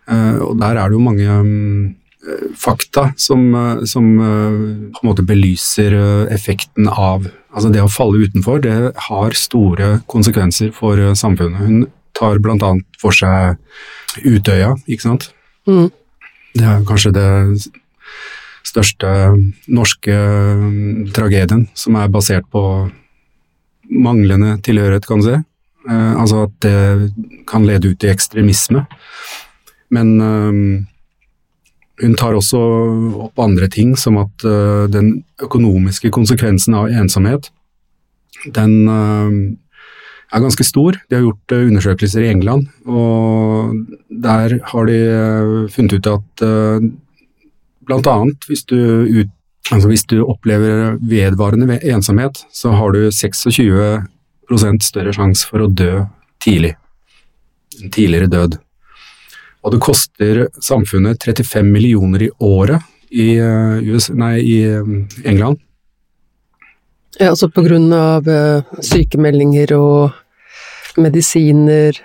Og 0.09 0.55
der 0.57 0.73
er 0.73 0.89
det 0.89 0.95
jo 0.95 1.03
mange 1.05 1.25
um, 1.29 1.91
fakta 2.57 3.11
som, 3.21 3.43
som 3.85 4.07
på 4.17 5.03
en 5.03 5.05
måte 5.05 5.21
belyser 5.21 5.93
effekten 6.33 6.89
av 6.89 7.27
Altså 7.49 7.71
det 7.73 7.81
å 7.81 7.89
falle 7.91 8.27
utenfor, 8.27 8.61
det 8.61 8.75
har 9.09 9.37
store 9.37 9.99
konsekvenser 10.11 10.71
for 10.75 11.01
samfunnet. 11.17 11.59
Hun 11.65 11.87
tar 12.17 12.37
annet 12.43 12.85
for 13.01 13.15
seg 13.15 13.57
Utøya, 14.25 14.73
ikke 14.89 15.05
sant. 15.05 15.29
Mm. 15.69 15.89
Det 16.57 16.65
er 16.65 16.85
kanskje 16.87 17.13
det 17.13 17.29
største 18.67 19.09
norske 19.69 20.15
mm, 20.15 21.11
tragedien, 21.15 21.67
som 21.77 21.97
er 21.99 22.11
basert 22.11 22.47
på 22.51 22.63
manglende 23.89 24.57
tilhørighet, 24.65 25.07
kan 25.07 25.21
du 25.21 25.29
si. 25.29 25.37
Eh, 25.89 26.13
altså 26.19 26.45
at 26.47 26.55
det 26.65 27.11
kan 27.49 27.65
lede 27.65 27.93
ut 27.93 28.05
i 28.05 28.11
ekstremisme. 28.11 28.85
Men 29.93 30.15
eh, 30.21 30.61
hun 31.99 32.15
tar 32.19 32.37
også 32.37 32.59
opp 33.27 33.41
andre 33.43 33.69
ting, 33.71 33.95
som 33.99 34.19
at 34.21 34.45
uh, 34.47 34.85
den 34.91 35.23
økonomiske 35.43 36.11
konsekvensen 36.15 36.77
av 36.77 36.91
ensomhet, 36.91 37.49
den 38.55 38.75
uh, 38.87 39.31
er 40.29 40.43
ganske 40.45 40.65
stor. 40.67 40.99
De 41.09 41.17
har 41.17 41.25
gjort 41.25 41.55
uh, 41.55 41.65
undersøkelser 41.65 42.25
i 42.25 42.31
England, 42.31 42.69
og 42.87 43.75
der 44.09 44.59
har 44.71 44.89
de 44.89 44.99
funnet 45.73 45.99
ut 45.99 46.11
at 46.13 46.45
annet 47.89 48.45
hvis 48.45 48.63
altså 48.69 49.89
hvis 49.89 50.05
du 50.09 50.21
opplever 50.23 50.97
vedvarende 51.01 51.79
ensomhet, 51.83 52.45
så 52.53 52.71
har 52.77 52.93
du 52.93 53.09
26% 53.09 54.85
større 54.85 55.13
sjanse 55.13 55.49
for 55.49 55.65
å 55.65 55.69
dø 55.69 56.05
tidlig. 56.41 56.75
En 57.79 57.91
tidligere 57.93 58.29
død. 58.31 58.57
Og 59.63 59.73
det 59.73 59.81
koster 59.83 60.45
samfunnet 60.63 61.23
35 61.25 61.67
millioner 61.67 62.23
i 62.23 62.29
året 62.39 62.85
i, 63.09 63.35
eh, 63.37 63.79
US, 63.91 64.09
nei, 64.09 64.37
i 64.39 64.57
eh, 64.63 64.85
England. 65.23 65.59
Ja, 67.19 67.33
altså 67.33 67.49
på 67.51 67.65
grunn 67.65 67.89
av 67.91 68.27
uh, 68.29 68.61
sykemeldinger 68.85 69.73
og 69.75 70.99
medisiner, 71.01 71.97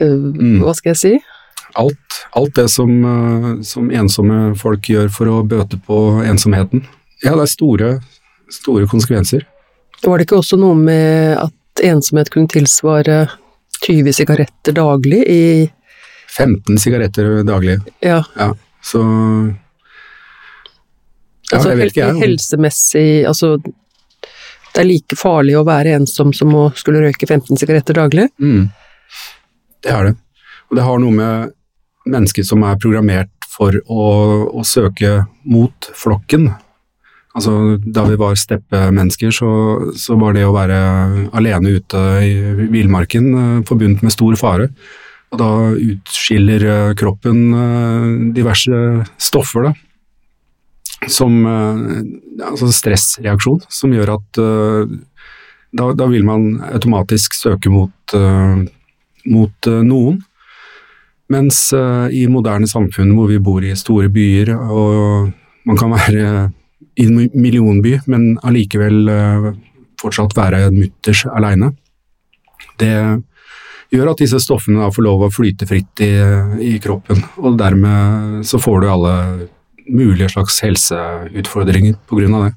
mm. 0.00 0.62
hva 0.62 0.72
skal 0.78 0.94
jeg 0.94 1.00
si? 1.00 1.10
Alt, 1.76 2.20
alt 2.38 2.54
det 2.56 2.68
som, 2.72 2.94
som, 3.66 3.90
ensomme 3.92 4.54
folk 4.56 4.88
gjør 4.88 5.10
for 5.12 5.28
å 5.28 5.42
bøte 5.44 5.76
på 5.84 5.98
ensomheten. 6.24 6.86
Ja, 7.26 7.34
det 7.34 7.44
er 7.44 7.50
store, 7.50 7.90
store 8.48 8.88
konsekvenser. 8.88 9.44
Var 10.06 10.16
det 10.22 10.28
ikke 10.28 10.40
også 10.40 10.56
noe 10.62 10.78
med 10.78 11.34
at 11.42 11.84
ensomhet 11.84 12.30
kunne 12.32 12.48
tilsvare 12.54 13.24
20 13.84 14.16
sigaretter 14.16 14.78
daglig 14.78 15.24
i 15.28 15.44
15 16.36 16.80
sigaretter 16.82 17.42
daglig. 17.46 17.78
Ja. 18.04 18.22
ja 18.38 18.50
så 18.84 19.00
ja, 21.50 21.58
altså, 21.58 21.74
vet 21.78 21.92
ikke. 21.92 22.12
Helsemessig 22.20 23.08
Altså 23.28 23.56
det 24.74 24.82
er 24.82 24.88
like 24.88 25.14
farlig 25.14 25.54
å 25.54 25.66
være 25.66 25.92
ensom 26.00 26.32
som 26.34 26.50
å 26.58 26.64
skulle 26.74 27.04
røyke 27.04 27.28
15 27.28 27.60
sigaretter 27.60 27.94
daglig. 27.94 28.26
Mm. 28.42 28.72
Det 29.86 29.92
er 29.94 30.08
det. 30.08 30.16
Og 30.66 30.78
det 30.80 30.86
har 30.88 30.98
noe 30.98 31.14
med 31.14 31.52
mennesker 32.10 32.42
som 32.46 32.64
er 32.66 32.80
programmert 32.82 33.30
for 33.54 33.76
å, 33.86 34.04
å 34.50 34.64
søke 34.66 35.20
mot 35.46 35.90
flokken. 35.94 36.48
Altså, 37.34 37.52
da 37.82 38.04
vi 38.06 38.18
var 38.18 38.34
steppemennesker, 38.38 39.30
så, 39.34 39.50
så 39.98 40.18
var 40.18 40.34
det 40.34 40.44
å 40.46 40.54
være 40.54 40.80
alene 41.38 41.76
ute 41.78 42.02
i 42.26 42.34
villmarken 42.74 43.30
uh, 43.34 43.62
forbundet 43.66 44.02
med 44.06 44.14
stor 44.14 44.34
fare. 44.38 44.68
Og 45.34 45.40
da 45.40 45.50
utskiller 45.74 46.68
uh, 46.68 46.92
kroppen 46.98 47.40
uh, 47.50 48.30
diverse 48.36 48.78
stoffer, 49.18 49.70
da 49.70 49.74
som 51.10 51.46
eh, 51.46 52.46
altså 52.50 52.70
stressreaksjon, 52.72 53.64
som 53.68 53.92
gjør 53.94 54.14
at 54.16 54.40
eh, 54.40 54.94
da, 55.74 55.90
da, 55.96 56.06
vil 56.10 56.24
man 56.26 56.60
automatisk 56.70 57.34
søke 57.36 57.72
mot, 57.72 58.14
eh, 58.14 58.64
mot 59.32 59.70
noen. 59.82 60.20
Mens 61.32 61.70
i 61.72 62.26
moderne 62.28 62.68
samfunn 62.68 63.14
hvor 63.16 63.30
vi 63.30 63.38
bor 63.42 63.64
i 63.64 63.72
store 63.78 64.10
byer, 64.12 64.50
og 64.52 65.30
man 65.64 65.78
kan 65.80 65.94
være 65.94 66.50
i 67.00 67.06
en 67.08 67.30
millionby, 67.32 67.94
men 68.12 68.34
allikevel 68.44 69.08
fortsatt 69.98 70.36
være 70.36 70.68
mutters 70.76 71.24
aleine, 71.32 71.72
det 72.78 72.92
gjør 73.94 74.12
at 74.12 74.22
disse 74.22 74.40
stoffene 74.42 74.90
får 74.94 75.06
lov 75.06 75.26
å 75.26 75.32
flyte 75.32 75.68
fritt 75.68 76.02
i, 76.04 76.12
i 76.62 76.74
kroppen, 76.82 77.22
og 77.40 77.58
dermed 77.60 78.44
så 78.46 78.60
får 78.62 78.82
du 78.82 78.90
alle 78.90 79.14
mulige 79.84 80.30
slags 80.32 80.60
helseutfordringer 80.64 81.96
pga. 82.08 82.28
det. 82.44 82.52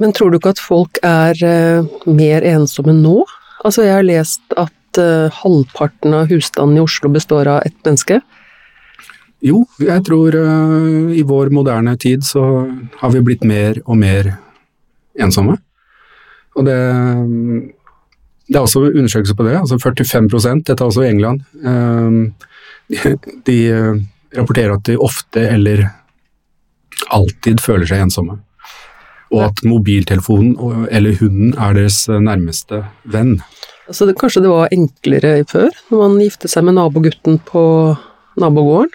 Men 0.00 0.12
tror 0.16 0.32
du 0.32 0.38
ikke 0.38 0.54
at 0.56 0.62
folk 0.62 1.00
er 1.06 1.38
uh, 1.46 1.88
mer 2.08 2.46
ensomme 2.48 2.94
nå? 2.96 3.22
Altså, 3.62 3.84
jeg 3.86 3.94
har 3.94 4.06
lest 4.06 4.56
at 4.58 5.00
uh, 5.00 5.30
halvparten 5.42 6.16
av 6.16 6.32
husstanden 6.32 6.80
i 6.80 6.82
Oslo 6.82 7.12
består 7.12 7.50
av 7.50 7.66
ett 7.66 7.76
menneske. 7.84 8.20
Jo, 9.42 9.64
jeg 9.82 10.02
tror 10.06 10.34
uh, 10.38 11.12
i 11.14 11.22
vår 11.26 11.52
moderne 11.54 11.94
tid 12.00 12.24
så 12.26 12.46
har 12.98 13.14
vi 13.14 13.22
blitt 13.26 13.46
mer 13.46 13.82
og 13.84 14.00
mer 14.00 14.32
ensomme. 15.20 15.58
Og 16.56 16.66
det, 16.66 16.78
det 18.48 18.58
er 18.58 18.64
også 18.64 18.82
undersøkelser 18.90 19.36
på 19.38 19.46
det. 19.46 19.56
altså 19.60 19.78
45 19.78 20.62
dette 20.66 20.78
er 20.78 20.86
også 20.88 21.04
i 21.06 21.10
England. 21.10 21.44
De, 22.92 23.14
de 23.46 23.58
rapporterer 24.36 24.74
at 24.74 24.84
de 24.84 24.98
ofte 25.00 25.40
eller 25.48 25.86
alltid 27.14 27.62
føler 27.62 27.88
seg 27.88 28.02
ensomme. 28.04 28.34
Og 29.32 29.46
at 29.46 29.62
mobiltelefonen 29.64 30.88
eller 30.92 31.16
hunden 31.16 31.54
er 31.56 31.78
deres 31.78 32.02
nærmeste 32.10 32.82
venn. 33.08 33.38
Altså, 33.88 34.06
det, 34.06 34.18
kanskje 34.20 34.42
det 34.44 34.52
var 34.52 34.74
enklere 34.74 35.32
før, 35.48 35.70
når 35.90 36.02
man 36.02 36.20
giftet 36.20 36.52
seg 36.52 36.66
med 36.66 36.76
nabogutten 36.76 37.40
på 37.48 37.62
nabogården 38.40 38.92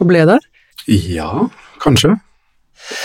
og 0.00 0.10
ble 0.10 0.24
der? 0.28 0.42
Ja, 0.90 1.46
kanskje. 1.82 2.16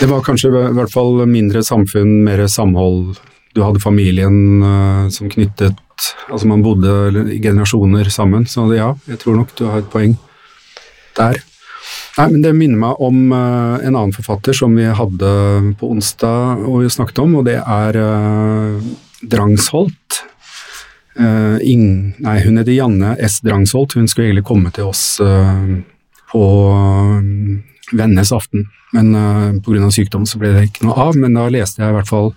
Det 0.00 0.08
var 0.10 0.24
kanskje 0.26 0.50
i 0.50 0.74
hvert 0.76 0.92
fall 0.92 1.22
mindre 1.28 1.62
samfunn, 1.66 2.20
mer 2.26 2.44
samhold. 2.50 3.16
Du 3.56 3.62
hadde 3.64 3.80
familien 3.80 4.60
uh, 4.60 5.08
som 5.12 5.30
knyttet 5.32 5.82
Altså 6.28 6.44
man 6.44 6.60
bodde 6.60 6.90
i 7.32 7.38
generasjoner 7.40 8.10
sammen, 8.12 8.42
så 8.44 8.66
ja, 8.76 8.90
jeg 9.08 9.16
tror 9.22 9.38
nok 9.38 9.54
du 9.56 9.62
har 9.64 9.80
et 9.80 9.88
poeng 9.88 10.12
der. 11.16 11.38
Nei, 12.18 12.26
men 12.34 12.42
Det 12.44 12.52
minner 12.52 12.82
meg 12.82 13.00
om 13.00 13.32
uh, 13.32 13.78
en 13.80 13.94
annen 13.94 14.12
forfatter 14.12 14.52
som 14.58 14.76
vi 14.76 14.84
hadde 14.84 15.30
på 15.80 15.88
onsdag 15.94 16.66
og 16.66 16.82
vi 16.82 16.92
snakket 16.92 17.22
om, 17.24 17.38
og 17.40 17.46
det 17.48 17.56
er 17.62 17.96
uh, 17.96 18.76
Drangsholt. 19.24 20.22
Ing, 21.16 22.12
nei, 22.20 22.34
hun 22.44 22.60
heter 22.60 22.74
Janne 22.74 23.14
S. 23.24 23.38
Drangsholt. 23.40 23.94
Hun 23.96 24.04
skulle 24.04 24.26
egentlig 24.28 24.44
komme 24.44 24.68
til 24.76 24.90
oss 24.90 25.16
på 26.28 26.42
Vennes 27.96 28.32
aften, 28.36 28.66
men 28.92 29.14
uh, 29.14 29.54
pga. 29.64 29.90
sykdom 29.94 30.26
så 30.26 30.40
ble 30.42 30.52
det 30.52 30.66
ikke 30.68 30.86
noe 30.88 30.98
av. 31.06 31.16
Men 31.16 31.36
da 31.38 31.46
leste 31.52 31.82
jeg 31.82 31.92
i 31.92 31.96
hvert 31.96 32.10
fall 32.10 32.32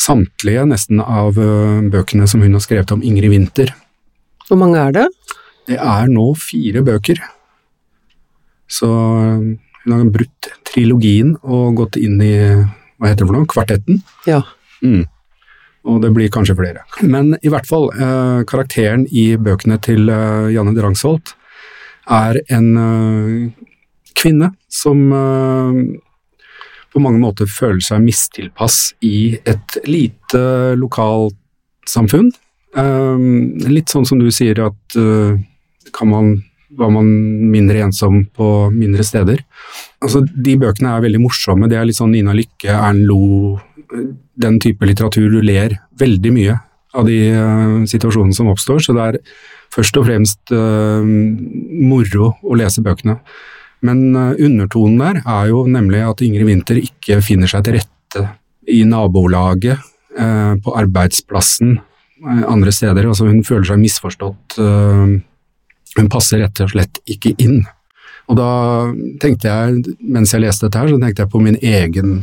samtlige 0.00 0.64
nesten 0.68 1.00
av 1.00 1.36
bøkene 1.36 2.26
som 2.30 2.42
hun 2.44 2.56
har 2.56 2.62
skrevet 2.64 2.92
om 2.94 3.02
Ingrid 3.04 3.32
Winther. 3.32 3.70
Hvor 4.48 4.58
mange 4.60 4.80
er 4.80 4.92
det? 4.92 5.06
Det 5.70 5.78
er 5.80 6.10
nå 6.12 6.26
fire 6.36 6.82
bøker. 6.84 7.20
Så 8.68 8.88
um, 8.88 9.54
hun 9.84 9.94
har 9.94 10.12
brutt 10.12 10.50
trilogien 10.68 11.34
og 11.42 11.80
gått 11.80 11.98
inn 12.00 12.20
i 12.24 12.34
hva 12.34 13.10
heter 13.10 13.24
det 13.24 13.28
for 13.28 13.36
noe, 13.36 13.50
kvartetten. 13.50 14.00
Ja. 14.28 14.40
Mm. 14.84 15.04
Og 15.84 16.00
det 16.00 16.10
blir 16.16 16.32
kanskje 16.32 16.56
flere. 16.56 16.84
Men 17.04 17.34
i 17.42 17.50
hvert 17.52 17.68
fall, 17.68 17.90
eh, 17.92 18.40
karakteren 18.48 19.04
i 19.12 19.34
bøkene 19.36 19.76
til 19.84 20.08
eh, 20.08 20.52
Janne 20.54 20.72
Drangsholt 20.76 21.34
er 22.08 22.40
en 22.54 22.70
eh, 22.80 23.66
kvinne 24.16 24.54
som 24.72 25.04
eh, 25.12 25.82
på 26.94 27.02
mange 27.02 27.20
måter 27.22 27.50
føler 27.50 27.82
seg 27.82 28.02
mistilpass 28.04 28.94
i 29.04 29.34
et 29.42 29.78
lite 29.88 30.42
lokalsamfunn. 30.78 32.30
Eh, 32.78 33.24
litt 33.70 33.90
sånn 33.92 34.06
som 34.06 34.22
du 34.22 34.30
sier 34.34 34.62
at 34.62 34.98
uh, 34.98 35.34
kan 35.94 36.10
man 36.10 36.36
var 36.74 36.90
man 36.90 37.06
mindre 37.52 37.84
ensom 37.86 38.24
på 38.34 38.46
mindre 38.74 39.04
steder. 39.06 39.44
Altså, 40.02 40.24
de 40.26 40.56
bøkene 40.58 40.90
er 40.90 41.04
veldig 41.04 41.20
morsomme. 41.22 41.68
Det 41.70 41.78
er 41.78 41.86
litt 41.86 41.98
sånn 42.00 42.10
Nina 42.14 42.34
Lykke, 42.34 42.72
Ern 42.74 43.02
Lo, 43.06 43.58
den 44.34 44.58
type 44.62 44.86
litteratur. 44.88 45.28
Du 45.30 45.38
ler 45.44 45.76
veldig 46.00 46.32
mye 46.34 46.56
av 46.94 47.06
de 47.06 47.18
uh, 47.34 47.82
situasjonene 47.90 48.34
som 48.34 48.50
oppstår, 48.50 48.82
så 48.82 48.94
det 48.96 49.06
er 49.06 49.20
først 49.74 49.98
og 49.98 50.08
fremst 50.08 50.54
uh, 50.54 51.02
moro 51.04 52.32
å 52.42 52.58
lese 52.58 52.82
bøkene. 52.82 53.20
Men 53.84 54.04
uh, 54.16 54.32
undertonen 54.34 55.00
der 55.02 55.20
er 55.22 55.50
jo 55.52 55.64
nemlig 55.70 56.02
at 56.06 56.22
Ingrid 56.24 56.48
Winther 56.48 56.80
ikke 56.80 57.20
finner 57.24 57.50
seg 57.50 57.66
til 57.66 57.78
rette 57.80 58.28
i 58.70 58.84
nabolaget, 58.88 59.90
på 60.14 60.72
arbeidsplassen, 60.78 61.72
andre 62.22 62.70
steder. 62.72 63.08
Altså, 63.10 63.26
hun 63.26 63.40
føler 63.42 63.66
seg 63.66 63.80
misforstått. 63.82 64.54
Hun 65.98 66.10
passer 66.12 66.38
rett 66.44 66.62
og 66.62 66.70
slett 66.70 67.00
ikke 67.10 67.32
inn. 67.42 67.64
Og 68.30 68.38
da 68.38 68.50
tenkte 69.20 69.50
jeg, 69.50 69.96
mens 70.00 70.32
jeg 70.32 70.44
leste 70.44 70.68
dette 70.68 70.80
her, 70.80 70.92
så 70.92 71.00
tenkte 71.02 71.24
jeg 71.24 71.32
på 71.34 71.42
min 71.44 71.58
egen 71.60 72.22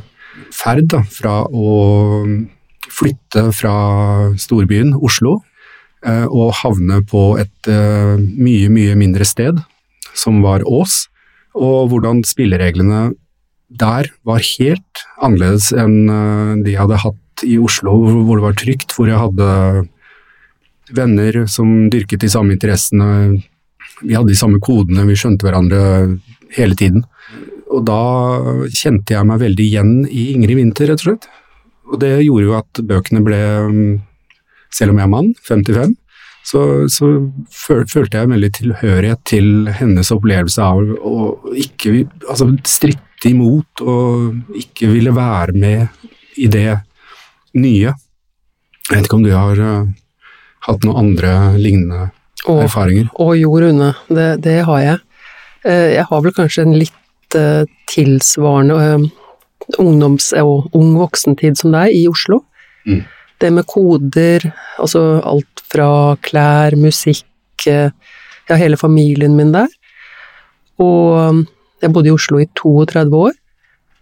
ferd 0.56 0.88
da, 0.92 1.04
fra 1.06 1.42
å 1.46 1.76
flytte 2.92 3.48
fra 3.56 3.76
storbyen 4.40 4.96
Oslo 5.00 5.38
eh, 6.06 6.26
og 6.26 6.56
havne 6.62 7.02
på 7.08 7.36
et 7.42 7.72
eh, 7.72 8.18
mye, 8.18 8.72
mye 8.74 8.98
mindre 9.00 9.28
sted, 9.28 9.62
som 10.18 10.42
var 10.44 10.66
Ås, 10.68 11.06
og 11.58 11.92
hvordan 11.92 12.24
spillereglene 12.28 13.12
der 13.72 14.10
var 14.28 14.44
helt 14.44 15.04
annerledes 15.24 15.72
enn 15.72 16.10
eh, 16.12 16.56
de 16.64 16.74
jeg 16.74 16.82
hadde 16.82 17.04
hatt 17.06 17.46
i 17.48 17.58
Oslo, 17.58 17.96
hvor 18.26 18.38
det 18.38 18.46
var 18.46 18.58
trygt, 18.60 18.94
hvor 18.96 19.10
jeg 19.10 19.20
hadde 19.20 19.48
venner 20.92 21.46
som 21.50 21.88
dyrket 21.92 22.22
de 22.26 22.30
samme 22.30 22.54
interessene, 22.58 23.40
vi 24.02 24.18
hadde 24.18 24.34
de 24.34 24.38
samme 24.38 24.60
kodene, 24.64 25.06
vi 25.08 25.18
skjønte 25.18 25.48
hverandre 25.48 25.82
hele 26.58 26.78
tiden. 26.78 27.06
Og 27.72 27.86
da 27.88 28.02
kjente 28.76 29.16
jeg 29.16 29.28
meg 29.28 29.40
veldig 29.42 29.68
igjen 29.68 29.94
i 30.10 30.32
Ingrid 30.36 30.60
Winther, 30.60 30.92
rett 30.92 31.04
og 31.04 31.08
slett. 31.08 31.30
Og 31.92 32.02
det 32.04 32.12
gjorde 32.26 32.48
jo 32.48 32.58
at 32.58 32.82
bøkene 32.88 33.24
ble, 33.24 33.40
selv 34.74 34.94
om 34.94 35.00
jeg 35.00 35.08
er 35.08 35.14
mann, 35.16 35.32
55, 35.48 35.96
så, 36.44 36.62
så 36.90 37.08
følte 37.54 38.18
jeg 38.18 38.30
veldig 38.32 38.50
tilhørighet 38.58 39.22
til 39.30 39.70
hennes 39.78 40.10
opplevelse 40.14 40.64
av 40.66 40.82
å 40.82 41.28
ikke 41.54 42.06
altså, 42.26 42.50
stritte 42.68 43.30
imot 43.30 43.84
og 43.86 44.58
ikke 44.58 44.90
ville 44.90 45.14
være 45.14 45.54
med 45.54 46.42
i 46.42 46.50
det 46.52 46.80
nye. 47.62 47.94
Jeg 47.94 48.96
vet 48.96 49.06
ikke 49.06 49.20
om 49.20 49.28
du 49.28 49.34
har 49.36 49.62
uh, 49.62 49.92
hatt 50.68 50.88
noen 50.88 51.06
andre 51.06 51.36
lignende 51.62 52.10
og, 52.48 52.66
erfaringer? 52.66 53.12
Å 53.14 53.32
jo, 53.38 53.54
Rune, 53.62 53.94
det, 54.10 54.30
det, 54.46 54.58
har 54.68 54.84
jeg. 54.84 55.00
Uh, 55.68 55.90
Jeg 55.94 56.08
har 56.10 56.26
vel 56.26 56.36
kanskje 56.36 56.66
en 56.66 56.78
litt 56.80 57.38
uh, 57.38 57.64
tilsvarende 57.92 59.12
ungdoms- 59.80 60.34
og 60.42 60.74
ung 60.76 60.96
voksentid 60.98 61.60
som 61.60 61.76
deg 61.76 61.94
i 61.96 62.08
Oslo. 62.10 62.42
Mm. 62.90 63.04
Det 63.42 63.50
med 63.54 63.66
koder, 63.70 64.44
altså 64.82 65.22
alt 65.26 65.51
fra 65.72 66.18
klær, 66.26 66.78
musikk 66.80 67.28
Ja, 67.68 68.58
hele 68.58 68.76
familien 68.76 69.36
min 69.38 69.54
der. 69.54 69.70
Og 70.82 71.30
um, 71.30 71.42
jeg 71.80 71.94
bodde 71.94 72.10
i 72.10 72.14
Oslo 72.16 72.40
i 72.42 72.48
32 72.58 73.16
år. 73.16 73.36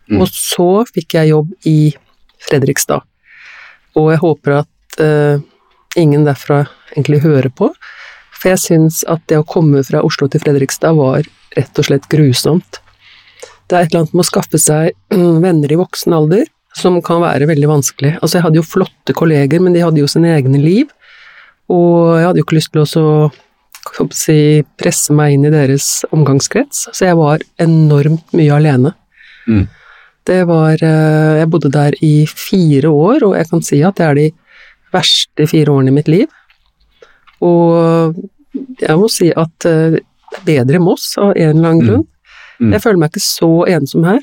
Mm. 0.09 0.21
Og 0.23 0.31
så 0.33 0.69
fikk 0.89 1.17
jeg 1.17 1.33
jobb 1.33 1.51
i 1.69 1.91
Fredrikstad. 2.47 3.03
Og 3.99 4.11
jeg 4.13 4.21
håper 4.23 4.55
at 4.61 5.01
uh, 5.03 5.43
ingen 5.99 6.25
derfra 6.25 6.63
egentlig 6.95 7.21
hører 7.27 7.51
på. 7.53 7.69
For 8.39 8.53
jeg 8.53 8.63
syns 8.63 9.03
at 9.11 9.21
det 9.29 9.41
å 9.41 9.47
komme 9.47 9.83
fra 9.85 10.01
Oslo 10.07 10.29
til 10.31 10.41
Fredrikstad 10.41 10.95
var 10.97 11.27
rett 11.57 11.81
og 11.81 11.89
slett 11.89 12.07
grusomt. 12.09 12.79
Det 13.67 13.75
er 13.75 13.83
et 13.83 13.91
eller 13.91 14.05
annet 14.05 14.15
med 14.15 14.23
å 14.23 14.29
skaffe 14.31 14.61
seg 14.61 14.95
venner 15.45 15.75
i 15.75 15.79
voksen 15.79 16.15
alder 16.15 16.47
som 16.77 16.99
kan 17.03 17.21
være 17.23 17.47
veldig 17.49 17.69
vanskelig. 17.69 18.15
Altså, 18.19 18.37
jeg 18.37 18.45
hadde 18.45 18.59
jo 18.59 18.65
flotte 18.65 19.15
kolleger, 19.17 19.61
men 19.63 19.75
de 19.75 19.83
hadde 19.83 20.01
jo 20.01 20.09
sine 20.09 20.31
egne 20.35 20.61
liv. 20.61 20.91
Og 21.69 22.17
jeg 22.17 22.25
hadde 22.27 22.41
jo 22.41 22.45
ikke 22.47 22.57
lyst 22.57 22.71
til 22.73 22.81
å 22.83 23.29
si, 24.13 24.37
presse 24.79 25.13
meg 25.15 25.35
inn 25.35 25.45
i 25.47 25.53
deres 25.53 26.03
omgangskrets, 26.15 26.87
så 26.93 27.05
jeg 27.09 27.17
var 27.19 27.43
enormt 27.61 28.33
mye 28.37 28.55
alene. 28.57 28.93
Mm. 29.47 29.67
Det 30.29 30.41
var 30.45 30.81
eh, 30.85 31.37
Jeg 31.39 31.49
bodde 31.49 31.71
der 31.73 31.95
i 32.05 32.25
fire 32.29 32.89
år, 32.91 33.23
og 33.25 33.37
jeg 33.37 33.49
kan 33.49 33.63
si 33.65 33.79
at 33.85 33.97
det 33.97 34.05
er 34.05 34.17
de 34.19 34.27
verste 34.93 35.47
fire 35.49 35.71
årene 35.73 35.93
i 35.93 35.95
mitt 35.95 36.09
liv. 36.11 36.27
Og 37.45 38.17
jeg 38.81 38.97
må 38.99 39.07
si 39.11 39.29
at 39.31 39.65
eh, 39.69 39.99
det 39.99 40.03
er 40.03 40.45
bedre 40.45 40.77
i 40.77 40.83
Moss 40.83 41.13
av 41.17 41.31
en 41.35 41.55
eller 41.55 41.69
annen 41.69 41.81
Mm. 41.81 41.87
grunn. 41.87 42.07
Mm. 42.59 42.73
Jeg 42.73 42.81
føler 42.83 42.99
meg 42.99 43.09
ikke 43.13 43.23
så 43.23 43.51
ensom 43.71 44.03
her. 44.03 44.19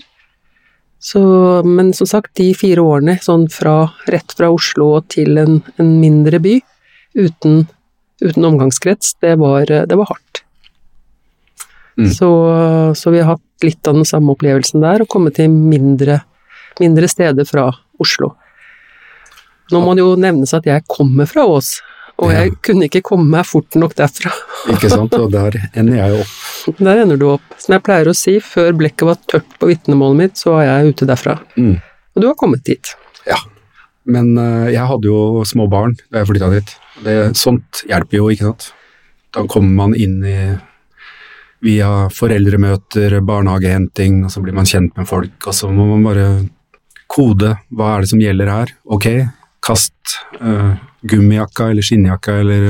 Så, 1.01 1.21
men 1.65 1.93
som 1.97 2.07
sagt, 2.07 2.35
de 2.37 2.51
fire 2.55 2.83
årene 2.83 3.19
sånn 3.23 3.47
fra, 3.53 3.93
rett 4.09 4.33
fra 4.37 4.51
Oslo 4.53 5.01
til 5.09 5.39
en, 5.39 5.63
en 5.79 5.91
mindre 6.01 6.39
by, 6.43 6.61
uten, 7.17 7.65
uten 8.23 8.45
omgangskrets, 8.51 9.15
det 9.25 9.35
var, 9.41 9.65
det 9.67 9.97
var 9.97 10.11
hardt. 10.13 10.43
Mm. 11.97 12.11
Så, 12.13 12.29
så 12.97 13.11
vi 13.15 13.23
har 13.25 13.35
hatt 13.37 13.65
litt 13.65 13.89
av 13.89 13.97
den 13.97 14.05
samme 14.09 14.35
opplevelsen 14.35 14.83
der, 14.85 15.03
og 15.05 15.09
kommet 15.13 15.39
til 15.39 15.49
mindre, 15.51 16.21
mindre 16.81 17.09
steder 17.09 17.49
fra 17.49 17.71
Oslo. 18.03 18.35
Nå 19.73 19.81
må 19.83 19.95
det 19.97 20.05
jo 20.05 20.13
nevnes 20.21 20.53
at 20.55 20.69
jeg 20.69 20.85
kommer 20.93 21.27
fra 21.31 21.47
Ås, 21.49 21.79
og 22.21 22.31
Ja. 22.33 22.45
jeg 22.45 22.55
kunne 22.65 22.87
ikke 22.89 23.03
komme 23.05 23.27
meg 23.33 23.45
fort 23.49 23.75
nok 23.77 23.97
derfra. 23.99 24.31
Ikke 24.73 24.89
sant? 24.93 25.13
Og 25.19 25.33
der 25.33 25.57
ender 25.77 25.99
jeg 25.99 26.21
opp. 26.23 26.37
Der 26.87 27.03
ender 27.03 27.19
du 27.21 27.27
opp. 27.35 27.43
Som 27.61 27.75
jeg 27.77 27.83
pleier 27.87 28.09
å 28.11 28.15
si, 28.17 28.39
før 28.43 28.73
blekket 28.75 29.05
var 29.07 29.19
tørt 29.31 29.53
på 29.61 29.69
vitnemålet 29.69 30.17
mitt, 30.19 30.41
så 30.41 30.55
var 30.57 30.65
jeg 30.67 30.95
ute 30.95 31.07
derfra. 31.09 31.37
Mm. 31.57 31.77
Og 32.17 32.23
du 32.25 32.27
har 32.31 32.35
kommet 32.41 32.65
dit. 32.67 32.93
Ja. 33.29 33.37
Men 34.11 34.37
eh, 34.39 34.73
jeg 34.75 34.87
hadde 34.91 35.11
jo 35.11 35.45
små 35.49 35.67
barn 35.71 35.97
da 36.11 36.23
jeg 36.23 36.31
flytta 36.31 36.51
dit. 36.55 36.73
Det, 37.05 37.17
sånt 37.39 37.83
hjelper 37.89 38.21
jo, 38.21 38.31
ikke 38.33 38.51
sant. 38.51 38.71
Da 39.35 39.45
kommer 39.51 39.75
man 39.85 39.97
inn 39.99 40.21
i 40.25 40.39
via 41.67 42.07
foreldremøter, 42.13 43.19
barnehagehenting, 43.27 44.23
og 44.27 44.33
så 44.33 44.43
blir 44.45 44.55
man 44.57 44.69
kjent 44.69 44.97
med 44.99 45.09
folk, 45.09 45.35
og 45.49 45.57
så 45.57 45.71
må 45.73 45.89
man 45.89 46.05
bare 46.07 46.27
kode 47.11 47.55
hva 47.75 47.95
er 47.95 48.05
det 48.05 48.11
som 48.13 48.23
gjelder 48.23 48.53
her. 48.53 48.73
Ok, 48.93 49.09
kast 49.65 50.17
uh, 50.39 50.77
gummijakka 51.07 51.71
eller 51.73 51.87
skinnjakka 51.87 52.39
eller 52.43 52.69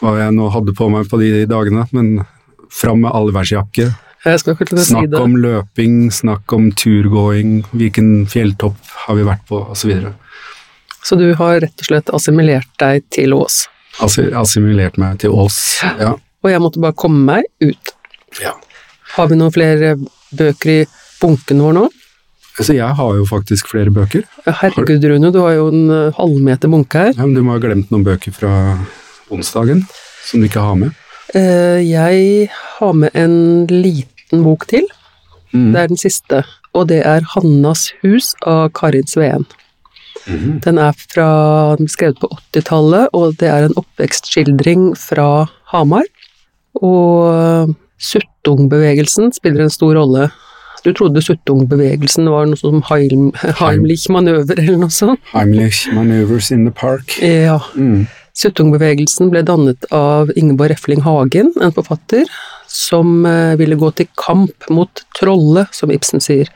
hva 0.00 0.16
jeg 0.18 0.34
nå 0.36 0.48
hadde 0.54 0.74
på 0.76 0.88
meg 0.92 1.10
på 1.10 1.20
de 1.20 1.44
dagene, 1.50 1.84
men 1.94 2.22
fram 2.72 3.04
med 3.04 3.14
allværsjakke. 3.14 3.90
Snakk 4.20 5.14
om 5.16 5.36
løping, 5.40 6.10
snakk 6.12 6.52
om 6.52 6.70
turgåing, 6.76 7.62
hvilken 7.72 8.26
fjelltopp 8.28 8.76
har 9.06 9.16
vi 9.16 9.24
vært 9.24 9.46
på, 9.48 9.62
osv. 9.72 9.94
Så 9.96 10.12
så 11.02 11.16
du 11.16 11.30
har 11.34 11.60
rett 11.64 11.80
og 11.80 11.86
slett 11.88 12.10
assimilert 12.12 12.68
deg 12.80 13.06
til 13.12 13.32
Ås. 13.32 13.62
Altså, 14.04 14.26
assimilert 14.36 14.98
meg 15.00 15.16
til 15.22 15.32
Ås. 15.32 15.56
Ja. 15.98 16.12
Og 16.44 16.52
jeg 16.52 16.60
måtte 16.62 16.82
bare 16.82 16.96
komme 16.96 17.24
meg 17.24 17.48
ut. 17.64 17.94
ja. 18.42 18.52
Har 19.16 19.26
vi 19.26 19.34
noen 19.40 19.50
flere 19.50 19.96
bøker 20.38 20.70
i 20.70 20.80
bunken 21.18 21.62
vår 21.64 21.72
nå? 21.74 21.88
Så 22.60 22.76
jeg 22.76 22.94
har 22.94 23.16
jo 23.16 23.24
faktisk 23.26 23.70
flere 23.72 23.90
bøker. 23.90 24.22
Herregud, 24.46 25.02
Rune, 25.02 25.32
du 25.32 25.40
har 25.40 25.56
jo 25.56 25.66
en 25.72 25.90
eh, 25.90 26.14
halvmeter 26.14 26.70
bunke 26.70 27.06
her. 27.06 27.14
Ja, 27.16 27.24
men 27.24 27.34
du 27.34 27.42
må 27.42 27.56
ha 27.56 27.62
glemt 27.62 27.90
noen 27.90 28.04
bøker 28.06 28.34
fra 28.36 28.52
onsdagen 29.32 29.82
som 30.28 30.42
du 30.42 30.46
ikke 30.46 30.62
har 30.62 30.76
med. 30.78 30.94
Eh, 31.34 31.80
Jeg 31.86 32.50
har 32.78 32.92
med 32.92 33.10
en 33.14 33.66
liten 33.66 34.42
bok 34.44 34.66
til. 34.68 34.86
Mm. 35.52 35.72
Det 35.72 35.80
er 35.80 35.86
den 35.90 35.98
siste, 35.98 36.44
og 36.74 36.88
det 36.88 37.02
er 37.06 37.26
Hannas 37.34 37.90
hus 38.02 38.34
av 38.46 38.70
Karin 38.72 39.06
Sveen. 39.06 39.46
Mm. 40.28 40.60
Den 40.62 40.78
er 40.78 40.92
fra, 40.92 41.76
skrevet 41.90 42.20
på 42.20 42.28
80-tallet, 42.52 43.08
og 43.16 43.36
det 43.40 43.48
er 43.48 43.66
en 43.66 43.74
oppvekstskildring 43.80 44.92
fra 44.98 45.46
Hamar. 45.72 46.06
Og 46.80 47.74
Suttung-bevegelsen 48.00 49.32
spiller 49.34 49.66
en 49.66 49.72
stor 49.74 49.96
rolle. 49.98 50.30
Du 50.84 50.92
trodde 50.96 51.20
Suttung-bevegelsen 51.24 52.28
var 52.30 52.46
noe 52.48 52.56
som 52.56 52.80
Heim, 52.88 53.32
Heimlich-manøver 53.58 54.54
eller 54.62 54.78
noe 54.80 54.94
sånt? 54.94 55.20
Heimlich-manøvers 55.34 56.50
in 56.54 56.64
the 56.64 56.72
Park. 56.72 57.18
Ja. 57.20 57.58
Mm. 57.74 58.06
Suttung-bevegelsen 58.40 59.28
ble 59.28 59.42
dannet 59.44 59.84
av 59.92 60.30
Ingeborg 60.38 60.72
Refling 60.72 61.02
Hagen, 61.04 61.50
en 61.60 61.74
forfatter, 61.76 62.28
som 62.70 63.26
eh, 63.28 63.56
ville 63.60 63.76
gå 63.76 63.90
til 63.98 64.08
kamp 64.16 64.68
mot 64.72 65.02
trollet, 65.18 65.68
som 65.76 65.92
Ibsen 65.92 66.22
sier. 66.24 66.48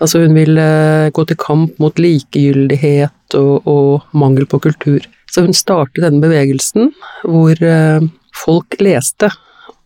Altså 0.00 0.22
hun 0.22 0.36
ville 0.38 0.64
eh, 0.64 1.10
gå 1.12 1.24
til 1.28 1.36
kamp 1.42 1.76
mot 1.82 2.00
likegyldighet 2.00 3.36
og, 3.36 3.68
og 3.68 4.16
mangel 4.16 4.48
på 4.48 4.62
kultur. 4.70 5.04
Så 5.28 5.44
hun 5.44 5.56
startet 5.56 6.00
denne 6.06 6.22
bevegelsen 6.24 6.94
hvor 7.26 7.60
eh, 7.60 8.08
folk 8.44 8.78
leste, 8.80 9.28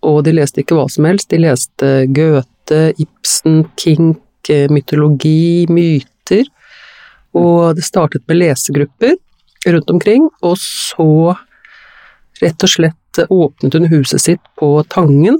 og 0.07 0.23
de 0.27 0.37
leste 0.37 0.63
ikke 0.63 0.79
hva 0.79 0.87
som 0.93 1.11
helst. 1.11 1.33
De 1.33 1.43
leste 1.43 1.91
Goethe, 2.15 2.85
Ibsen, 3.03 3.65
Kink, 3.79 4.23
mytologi, 4.71 5.67
myter. 5.71 6.47
Og 7.39 7.79
det 7.79 7.87
startet 7.87 8.27
med 8.29 8.43
lesegrupper 8.43 9.15
rundt 9.71 9.91
omkring, 9.91 10.29
og 10.43 10.57
så 10.59 11.37
rett 12.43 12.67
og 12.67 12.71
slett 12.71 13.23
åpnet 13.29 13.77
hun 13.77 13.91
huset 13.93 14.23
sitt 14.25 14.43
på 14.59 14.75
Tangen, 14.91 15.39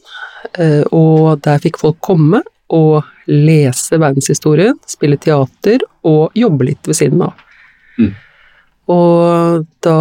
eh, 0.59 0.83
og 0.93 1.41
der 1.45 1.63
fikk 1.63 1.81
folk 1.83 1.99
komme 2.05 2.43
og 2.73 3.03
lese 3.29 3.99
verdenshistorien, 4.01 4.79
spille 4.89 5.19
teater 5.21 5.83
og 6.09 6.37
jobbe 6.39 6.71
litt 6.71 6.89
ved 6.89 6.99
siden 6.99 7.25
av. 7.27 7.35
Mm. 7.99 8.13
Og 8.93 9.67
da 9.85 9.99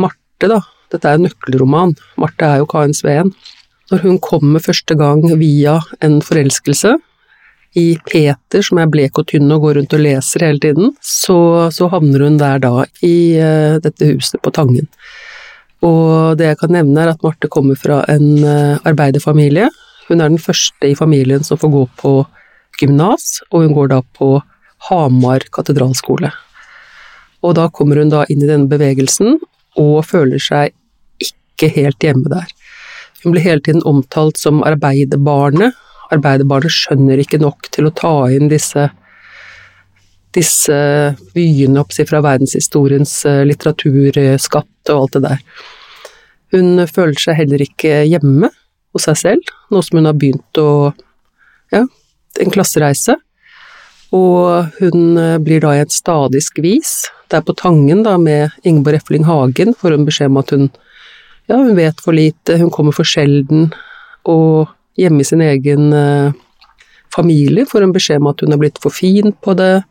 Marte, 0.00 0.50
da, 0.50 0.60
dette 0.92 1.08
er 1.08 1.18
en 1.18 1.26
nøkkelroman, 1.28 1.96
Marte 2.20 2.48
er 2.48 2.62
jo 2.62 2.68
Karen 2.70 2.94
Sveen, 2.96 3.32
når 3.90 4.04
hun 4.06 4.20
kommer 4.22 4.62
første 4.62 4.96
gang 4.96 5.24
via 5.40 5.78
en 6.04 6.20
forelskelse 6.24 6.94
i 7.78 7.96
Peter, 8.04 8.62
som 8.64 8.80
er 8.82 8.90
blek 8.92 9.18
og 9.20 9.28
tynn 9.30 9.50
og 9.54 9.64
går 9.64 9.78
rundt 9.78 9.94
og 9.96 10.02
leser 10.04 10.44
hele 10.44 10.60
tiden, 10.60 10.92
så, 11.00 11.70
så 11.72 11.88
havner 11.92 12.26
hun 12.26 12.36
der 12.40 12.60
da, 12.62 12.86
i 13.04 13.16
uh, 13.40 13.78
dette 13.82 14.10
huset 14.10 14.42
på 14.44 14.52
Tangen. 14.54 14.90
Og 15.82 16.36
det 16.38 16.50
jeg 16.50 16.60
kan 16.60 16.74
nevne, 16.76 17.00
er 17.02 17.14
at 17.14 17.24
Marte 17.24 17.50
kommer 17.50 17.78
fra 17.78 18.02
en 18.12 18.44
uh, 18.44 18.78
arbeiderfamilie. 18.88 19.70
Hun 20.08 20.20
er 20.20 20.30
den 20.30 20.42
første 20.42 20.90
i 20.90 20.98
familien 20.98 21.44
som 21.46 21.60
får 21.60 21.72
gå 21.72 21.84
på 22.02 22.14
gymnas, 22.80 23.40
og 23.50 23.64
hun 23.64 23.76
går 23.76 23.92
da 23.94 24.00
på 24.18 24.34
Hamar 24.88 25.46
katedralskole. 25.54 26.32
Og 27.42 27.56
da 27.58 27.68
kommer 27.74 27.98
hun 28.02 28.12
da 28.12 28.26
inn 28.30 28.42
i 28.44 28.50
denne 28.50 28.70
bevegelsen, 28.70 29.38
og 29.80 30.04
føler 30.04 30.42
seg 30.42 30.74
ikke 31.22 31.70
helt 31.72 32.04
hjemme 32.04 32.28
der. 32.30 32.50
Hun 33.22 33.34
blir 33.34 33.44
hele 33.44 33.62
tiden 33.64 33.84
omtalt 33.86 34.38
som 34.40 34.62
arbeiderbarnet. 34.66 35.78
Arbeiderbarnet 36.12 36.74
skjønner 36.74 37.22
ikke 37.22 37.40
nok 37.42 37.70
til 37.72 37.88
å 37.88 37.94
ta 37.96 38.16
inn 38.32 38.50
disse 38.52 38.90
disse 40.32 40.76
vyene 41.36 41.82
opp 41.82 41.92
fra 42.08 42.22
verdenshistoriens 42.24 43.14
eh, 43.28 43.42
litteraturskatt 43.44 44.92
og 44.92 45.02
alt 45.02 45.18
det 45.18 45.22
der. 45.26 45.42
Hun 46.56 46.86
føler 46.88 47.20
seg 47.20 47.38
heller 47.38 47.64
ikke 47.64 48.02
hjemme 48.08 48.48
hos 48.92 49.08
seg 49.08 49.18
selv, 49.20 49.52
nå 49.72 49.82
som 49.84 50.00
hun 50.00 50.08
har 50.08 50.16
begynt 50.16 50.60
å 50.60 50.92
ja, 51.72 51.84
en 51.84 52.54
klassereise. 52.54 53.16
Og 54.12 54.80
hun 54.80 55.20
eh, 55.20 55.38
blir 55.40 55.64
da 55.64 55.76
i 55.76 55.82
et 55.84 55.94
stadig 55.94 56.42
skvis. 56.44 57.02
Det 57.28 57.40
er 57.40 57.46
på 57.48 57.56
Tangen 57.56 58.04
da 58.04 58.18
med 58.20 58.52
Ingeborg 58.64 59.00
Efling 59.00 59.24
Hagen 59.28 59.76
får 59.76 59.96
hun 59.96 60.08
beskjed 60.08 60.32
om 60.32 60.40
at 60.42 60.52
hun 60.52 60.68
ja, 61.50 61.56
hun 61.56 61.74
vet 61.76 61.98
for 62.00 62.14
lite, 62.14 62.56
hun 62.60 62.70
kommer 62.72 62.94
for 62.94 63.08
sjelden, 63.08 63.72
og 64.30 64.70
hjemme 64.98 65.22
i 65.22 65.26
sin 65.26 65.42
egen 65.44 65.92
eh, 65.92 66.32
familie 67.14 67.66
får 67.68 67.86
hun 67.86 67.94
beskjed 67.94 68.22
om 68.22 68.30
at 68.32 68.44
hun 68.44 68.54
er 68.54 68.60
blitt 68.60 68.80
for 68.82 68.94
fin 68.94 69.32
på 69.44 69.56
det, 69.58 69.82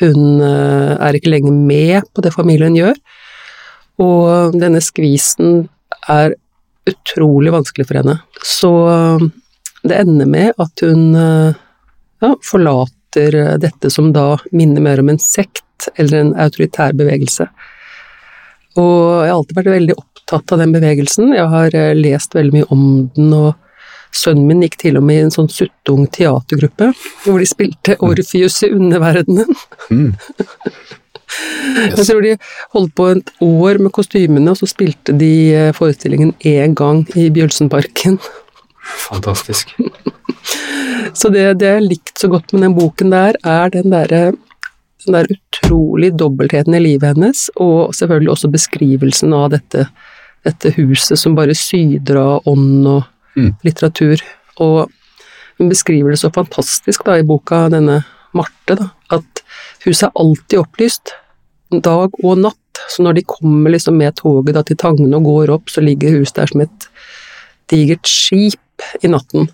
hun 0.00 0.40
eh, 0.42 0.94
er 0.98 1.18
ikke 1.18 1.32
lenger 1.32 1.54
med 1.54 2.08
på 2.14 2.24
det 2.24 2.34
familien 2.34 2.76
gjør, 2.78 2.98
og 4.02 4.56
denne 4.58 4.82
skvisen 4.82 5.68
er 6.10 6.34
utrolig 6.90 7.52
vanskelig 7.54 7.86
for 7.88 8.00
henne. 8.02 8.18
Så 8.42 8.72
eh, 8.90 9.28
det 9.84 10.00
ender 10.00 10.30
med 10.30 10.62
at 10.62 10.80
hun 10.80 11.12
ja, 11.14 12.30
forlater 12.40 13.58
dette 13.60 13.90
som 13.92 14.14
da 14.14 14.38
minner 14.48 14.80
mer 14.82 15.02
om 15.02 15.10
en 15.12 15.20
sekt 15.20 15.90
eller 16.00 16.22
en 16.22 16.30
autoritær 16.40 16.96
bevegelse. 16.96 17.44
Og 18.80 18.96
jeg 19.20 19.28
har 19.28 19.34
alltid 19.36 19.58
vært 19.58 19.74
veldig 19.74 19.96
opptatt 20.00 20.54
av 20.56 20.62
den 20.62 20.72
bevegelsen. 20.72 21.34
Jeg 21.36 21.50
har 21.52 21.76
lest 21.98 22.32
veldig 22.34 22.56
mye 22.56 22.70
om 22.72 22.86
den, 23.12 23.28
og 23.36 23.52
sønnen 24.14 24.46
min 24.48 24.64
gikk 24.64 24.78
til 24.80 24.98
og 25.00 25.06
med 25.06 25.20
i 25.20 25.24
en 25.26 25.34
sånn 25.34 25.50
suttung 25.52 26.06
teatergruppe 26.14 26.92
hvor 27.24 27.40
de 27.42 27.48
spilte 27.48 27.96
Orfius 28.04 28.60
i 28.66 28.72
underverdenen. 28.74 29.50
Mm. 29.90 30.12
Jeg 31.74 32.04
tror 32.06 32.22
de 32.22 32.34
holdt 32.76 32.92
på 32.94 33.06
et 33.10 33.30
år 33.42 33.80
med 33.82 33.90
kostymene, 33.96 34.52
og 34.52 34.60
så 34.60 34.68
spilte 34.70 35.14
de 35.18 35.32
eh, 35.50 35.72
forestillingen 35.74 36.34
én 36.46 36.76
gang 36.78 37.02
i 37.18 37.26
Bjølsenparken. 37.34 38.20
Fantastisk. 39.08 39.72
Så 41.18 41.30
det, 41.30 41.42
det 41.60 41.68
jeg 41.68 41.78
har 41.78 41.84
likt 41.84 42.18
så 42.18 42.28
godt 42.32 42.52
med 42.52 42.64
den 42.64 42.74
boken 42.74 43.12
der, 43.12 43.36
er 43.46 43.70
den 43.70 43.92
derre 43.92 44.22
den 45.04 45.16
der 45.16 45.28
utrolig 45.30 46.10
dobbeltheten 46.18 46.74
i 46.74 46.80
livet 46.80 47.12
hennes, 47.12 47.46
og 47.60 47.94
selvfølgelig 47.96 48.32
også 48.32 48.50
beskrivelsen 48.52 49.34
av 49.36 49.50
dette, 49.52 49.86
dette 50.46 50.72
huset 50.78 51.20
som 51.20 51.36
bare 51.36 51.56
syder 51.58 52.20
av 52.20 52.48
ånd 52.50 52.88
og 52.88 53.02
Mm. 53.36 53.54
litteratur. 53.66 54.22
Og 54.62 54.90
hun 55.58 55.70
beskriver 55.70 56.14
det 56.14 56.20
så 56.22 56.30
fantastisk 56.34 57.04
da 57.06 57.18
i 57.18 57.26
boka, 57.26 57.68
denne 57.72 58.02
Marte, 58.34 58.74
da, 58.74 58.88
at 59.14 59.42
huset 59.84 60.08
er 60.08 60.16
alltid 60.18 60.58
opplyst, 60.58 61.14
dag 61.70 62.16
og 62.22 62.40
natt. 62.42 62.80
Så 62.90 63.04
når 63.06 63.18
de 63.18 63.26
kommer 63.30 63.70
liksom 63.70 63.96
med 63.98 64.16
toget 64.18 64.56
da 64.56 64.64
til 64.66 64.78
Tangen 64.80 65.14
og 65.14 65.28
går 65.28 65.52
opp, 65.54 65.70
så 65.70 65.82
ligger 65.84 66.16
huset 66.18 66.40
der 66.40 66.50
som 66.50 66.64
et 66.64 66.88
digert 67.70 68.10
skip 68.10 68.88
i 69.02 69.10
natten. 69.10 69.48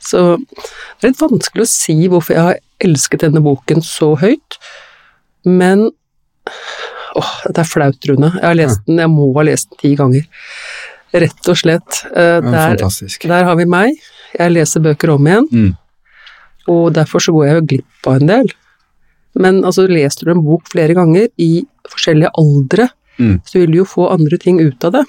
Så 0.00 0.38
det 0.38 1.04
er 1.04 1.12
litt 1.12 1.20
vanskelig 1.20 1.66
å 1.66 1.70
si 1.70 1.96
hvorfor 2.08 2.34
jeg 2.34 2.46
har 2.46 2.60
elsket 2.84 3.26
denne 3.26 3.42
boken 3.44 3.84
så 3.84 4.14
høyt, 4.18 4.60
men 5.44 5.90
Åh, 7.18 7.30
dette 7.48 7.62
er 7.64 7.66
flaut, 7.66 8.06
Rune. 8.06 8.28
Jeg 8.36 8.44
har 8.44 8.56
lest 8.56 8.84
den, 8.86 9.00
jeg 9.02 9.10
må 9.10 9.26
ha 9.34 9.42
lest 9.44 9.72
den 9.72 9.80
ti 9.80 9.90
ganger. 9.98 10.26
Rett 11.14 11.48
og 11.48 11.56
slett. 11.56 12.02
Uh, 12.12 12.40
Der, 12.44 12.76
der 12.76 13.44
har 13.44 13.56
vi 13.56 13.64
meg. 13.64 13.94
Jeg 14.38 14.52
leser 14.52 14.80
bøker 14.84 15.14
om 15.14 15.24
igjen, 15.26 15.46
Mm. 15.52 15.76
og 16.68 16.92
derfor 16.92 17.20
så 17.24 17.32
går 17.32 17.46
jeg 17.46 17.54
jo 17.56 17.66
glipp 17.66 18.06
av 18.06 18.16
en 18.20 18.26
del. 18.28 18.50
Men 19.34 19.62
altså, 19.64 19.86
leser 19.88 20.26
du 20.26 20.30
en 20.34 20.44
bok 20.44 20.68
flere 20.68 20.94
ganger 20.94 21.28
i 21.38 21.64
forskjellige 21.88 22.30
aldre, 22.36 22.88
Mm. 23.18 23.40
så 23.44 23.58
vil 23.58 23.70
du 23.72 23.78
jo 23.78 23.84
få 23.84 24.10
andre 24.12 24.38
ting 24.38 24.60
ut 24.60 24.84
av 24.84 24.92
det. 24.92 25.04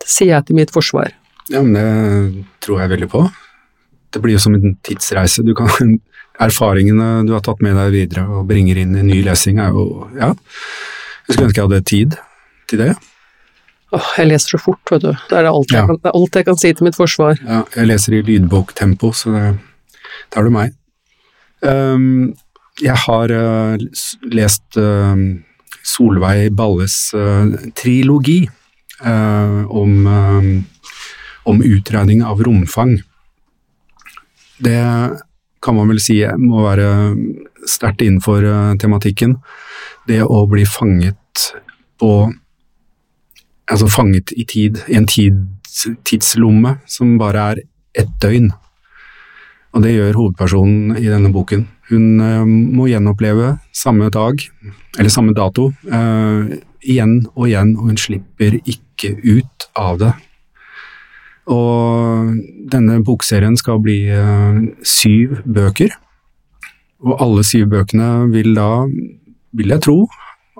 Det 0.00 0.08
sier 0.08 0.28
jeg 0.34 0.46
til 0.46 0.56
mitt 0.56 0.70
forsvar. 0.72 1.12
Ja, 1.48 1.60
men 1.62 1.74
det 1.74 2.44
tror 2.60 2.80
jeg 2.80 2.90
veldig 2.90 3.08
på. 3.10 3.30
Det 4.10 4.20
blir 4.22 4.32
jo 4.34 4.38
som 4.38 4.54
en 4.54 4.76
tidsreise. 4.82 5.44
Du 5.44 5.54
kan, 5.54 5.68
erfaringene 6.40 7.24
du 7.26 7.32
har 7.34 7.40
tatt 7.40 7.60
med 7.62 7.76
deg 7.76 7.92
videre 7.92 8.24
og 8.28 8.48
bringer 8.48 8.76
inn 8.82 8.96
i 8.96 9.02
ny 9.02 9.22
lesing, 9.22 9.60
er 9.60 9.70
jo 9.70 10.08
Ja. 10.18 10.32
Jeg 11.28 11.36
skulle 11.36 11.48
ønske 11.48 11.60
jeg 11.60 11.68
hadde 11.68 11.84
tid 11.84 12.16
til 12.66 12.78
det. 12.78 12.96
Åh, 13.92 14.12
jeg 14.16 14.30
leser 14.30 14.54
så 14.54 14.60
fort, 14.62 14.80
vet 14.88 15.02
du. 15.04 15.10
Det 15.12 15.36
er, 15.36 15.44
det 15.44 15.50
alt, 15.52 15.72
jeg 15.72 15.80
Ja. 15.82 15.86
kan, 15.86 15.98
det 16.00 16.08
er 16.08 16.16
alt 16.16 16.36
jeg 16.38 16.46
kan 16.46 16.56
si 16.60 16.72
til 16.72 16.86
mitt 16.86 16.96
forsvar. 16.96 17.36
Ja, 17.44 17.62
jeg 17.76 17.90
leser 17.90 18.14
i 18.16 18.22
lydboktempo, 18.24 19.12
så 19.12 19.32
det, 19.34 19.42
tar 20.32 20.44
du 20.48 20.50
meg. 20.54 20.72
Um, 21.60 22.32
jeg 22.80 22.96
har 23.04 23.30
uh, 23.30 23.76
lest 24.32 24.78
uh, 24.80 25.16
Solveig 25.84 26.54
Balles 26.56 26.96
uh, 27.14 27.52
trilogi 27.76 28.48
om, 29.02 30.06
om 31.50 31.62
utregning 31.66 32.20
av 32.22 32.38
romfang. 32.46 32.92
Det 34.62 34.78
kan 35.62 35.74
man 35.74 35.90
vel 35.90 35.98
si 35.98 36.20
må 36.38 36.62
være 36.62 36.86
sterkt 37.66 38.04
innenfor 38.06 38.46
tematikken. 38.78 39.34
Det 40.06 40.20
å 40.22 40.44
bli 40.46 40.62
fanget 40.62 41.48
på 41.98 42.12
Altså 43.70 43.88
fanget 43.88 44.32
i 44.36 44.44
tid, 44.48 44.80
i 44.88 44.96
en 44.98 45.06
tids, 45.06 45.86
tidslomme 46.04 46.76
som 46.90 47.14
bare 47.20 47.46
er 47.52 47.62
ett 48.02 48.10
døgn. 48.22 48.50
Og 49.72 49.84
det 49.84 49.94
gjør 49.94 50.18
hovedpersonen 50.18 50.98
i 51.00 51.06
denne 51.08 51.30
boken. 51.32 51.64
Hun 51.92 52.20
uh, 52.20 52.44
må 52.48 52.88
gjenoppleve 52.90 53.56
samme 53.76 54.10
dag, 54.12 54.42
eller 54.98 55.12
samme 55.12 55.34
dato, 55.36 55.70
uh, 55.92 56.52
igjen 56.82 57.22
og 57.34 57.48
igjen, 57.48 57.74
og 57.78 57.88
hun 57.90 58.00
slipper 58.00 58.58
ikke 58.60 59.14
ut 59.22 59.68
av 59.78 60.00
det. 60.02 60.12
Og 61.52 62.32
denne 62.72 63.00
bokserien 63.04 63.56
skal 63.58 63.80
bli 63.82 64.04
uh, 64.12 64.60
syv 64.86 65.40
bøker, 65.44 65.94
og 67.02 67.16
alle 67.24 67.44
syv 67.46 67.70
bøkene 67.72 68.10
vil 68.32 68.52
da, 68.56 68.84
vil 69.56 69.74
jeg 69.74 69.84
tro, 69.84 69.96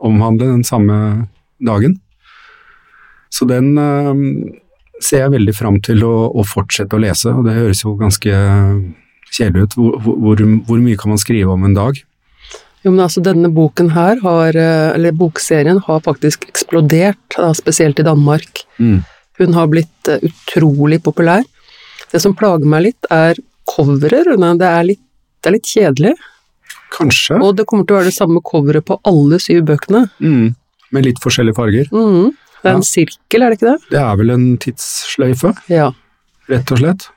omhandle 0.02 0.48
den 0.50 0.64
samme 0.66 0.96
dagen. 1.62 2.00
Så 3.32 3.48
den 3.48 3.72
eh, 3.80 4.22
ser 5.02 5.24
jeg 5.24 5.34
veldig 5.36 5.54
fram 5.56 5.80
til 5.84 6.04
å, 6.06 6.14
å 6.36 6.44
fortsette 6.46 6.96
å 6.96 7.02
lese, 7.02 7.32
og 7.32 7.46
det 7.48 7.56
høres 7.56 7.82
jo 7.84 7.96
ganske 7.98 8.32
kjedelig 9.32 9.68
ut. 9.68 9.76
Hvor, 9.78 10.16
hvor, 10.20 10.42
hvor 10.68 10.82
mye 10.82 10.98
kan 11.00 11.14
man 11.14 11.20
skrive 11.20 11.54
om 11.54 11.64
en 11.66 11.76
dag? 11.76 12.00
Jo, 12.82 12.90
men 12.90 13.04
altså 13.04 13.22
denne 13.22 13.50
boken 13.54 13.92
her 13.94 14.18
har, 14.24 14.58
eh, 14.58 14.90
eller 14.96 15.14
bokserien 15.14 15.78
har 15.86 16.02
faktisk 16.02 16.48
eksplodert, 16.50 17.20
da, 17.36 17.52
spesielt 17.54 18.00
i 18.02 18.06
Danmark. 18.06 18.64
Mm. 18.82 19.00
Hun 19.38 19.54
har 19.56 19.70
blitt 19.70 20.10
eh, 20.10 20.22
utrolig 20.26 20.98
populær. 21.04 21.46
Det 22.12 22.20
som 22.20 22.34
plager 22.36 22.68
meg 22.68 22.88
litt, 22.90 23.08
er 23.10 23.38
coveret. 23.70 24.34
Det 24.34 24.68
er 24.68 24.88
litt, 24.90 25.02
det 25.40 25.50
er 25.50 25.56
litt 25.56 25.70
kjedelig. 25.70 26.14
Kanskje, 26.92 27.38
Og 27.40 27.54
det 27.56 27.64
kommer 27.70 27.86
til 27.88 27.96
å 27.96 28.02
være 28.02 28.10
det 28.10 28.18
samme 28.18 28.42
coveret 28.44 28.84
på 28.84 28.98
alle 29.08 29.38
syv 29.40 29.62
bøkene. 29.70 30.08
mm. 30.20 30.54
med 30.92 31.06
litt 31.06 31.22
forskjellige 31.22 31.56
farger. 31.56 31.86
Mhm. 31.88 32.34
Det 32.62 32.70
er 32.70 32.78
en 32.78 32.86
sirkel, 32.86 33.42
er 33.42 33.50
det 33.52 33.58
ikke 33.58 33.72
det? 33.72 33.90
Det 33.90 33.98
er 34.02 34.16
vel 34.20 34.30
en 34.36 34.46
tidssløyfe, 34.62 35.52
Ja. 35.72 35.90
rett 36.48 36.70
og 36.72 36.78
slett. 36.78 37.08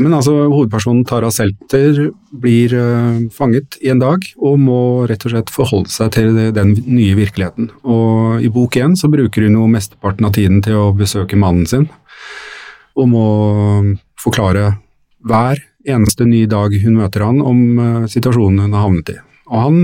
Men 0.00 0.14
altså, 0.16 0.32
hovedpersonen 0.48 1.04
Tara 1.04 1.28
Selter 1.30 1.98
blir 2.40 2.72
uh, 2.72 3.28
fanget 3.32 3.76
i 3.84 3.90
en 3.92 4.00
dag, 4.00 4.24
og 4.40 4.54
må 4.60 4.78
rett 5.08 5.26
og 5.28 5.34
slett 5.34 5.52
forholde 5.52 5.92
seg 5.92 6.14
til 6.16 6.38
den 6.56 6.72
nye 6.86 7.16
virkeligheten. 7.18 7.68
Og 7.84 8.40
i 8.44 8.48
bok 8.48 8.78
én 8.80 8.96
så 8.96 9.10
bruker 9.12 9.44
hun 9.44 9.58
jo 9.58 9.66
mesteparten 9.68 10.28
av 10.28 10.32
tiden 10.38 10.62
til 10.64 10.78
å 10.80 10.86
besøke 10.96 11.36
mannen 11.36 11.68
sin, 11.68 11.90
og 12.96 13.08
må 13.12 13.26
forklare 14.20 14.78
hver 15.28 15.60
eneste 15.88 16.24
ny 16.28 16.46
dag 16.46 16.72
hun 16.84 16.96
møter 16.96 17.24
han 17.26 17.42
om 17.44 17.62
uh, 17.78 18.08
situasjonen 18.08 18.64
hun 18.64 18.76
har 18.76 18.86
havnet 18.86 19.12
i. 19.12 19.18
Og 19.52 19.58
han 19.66 19.78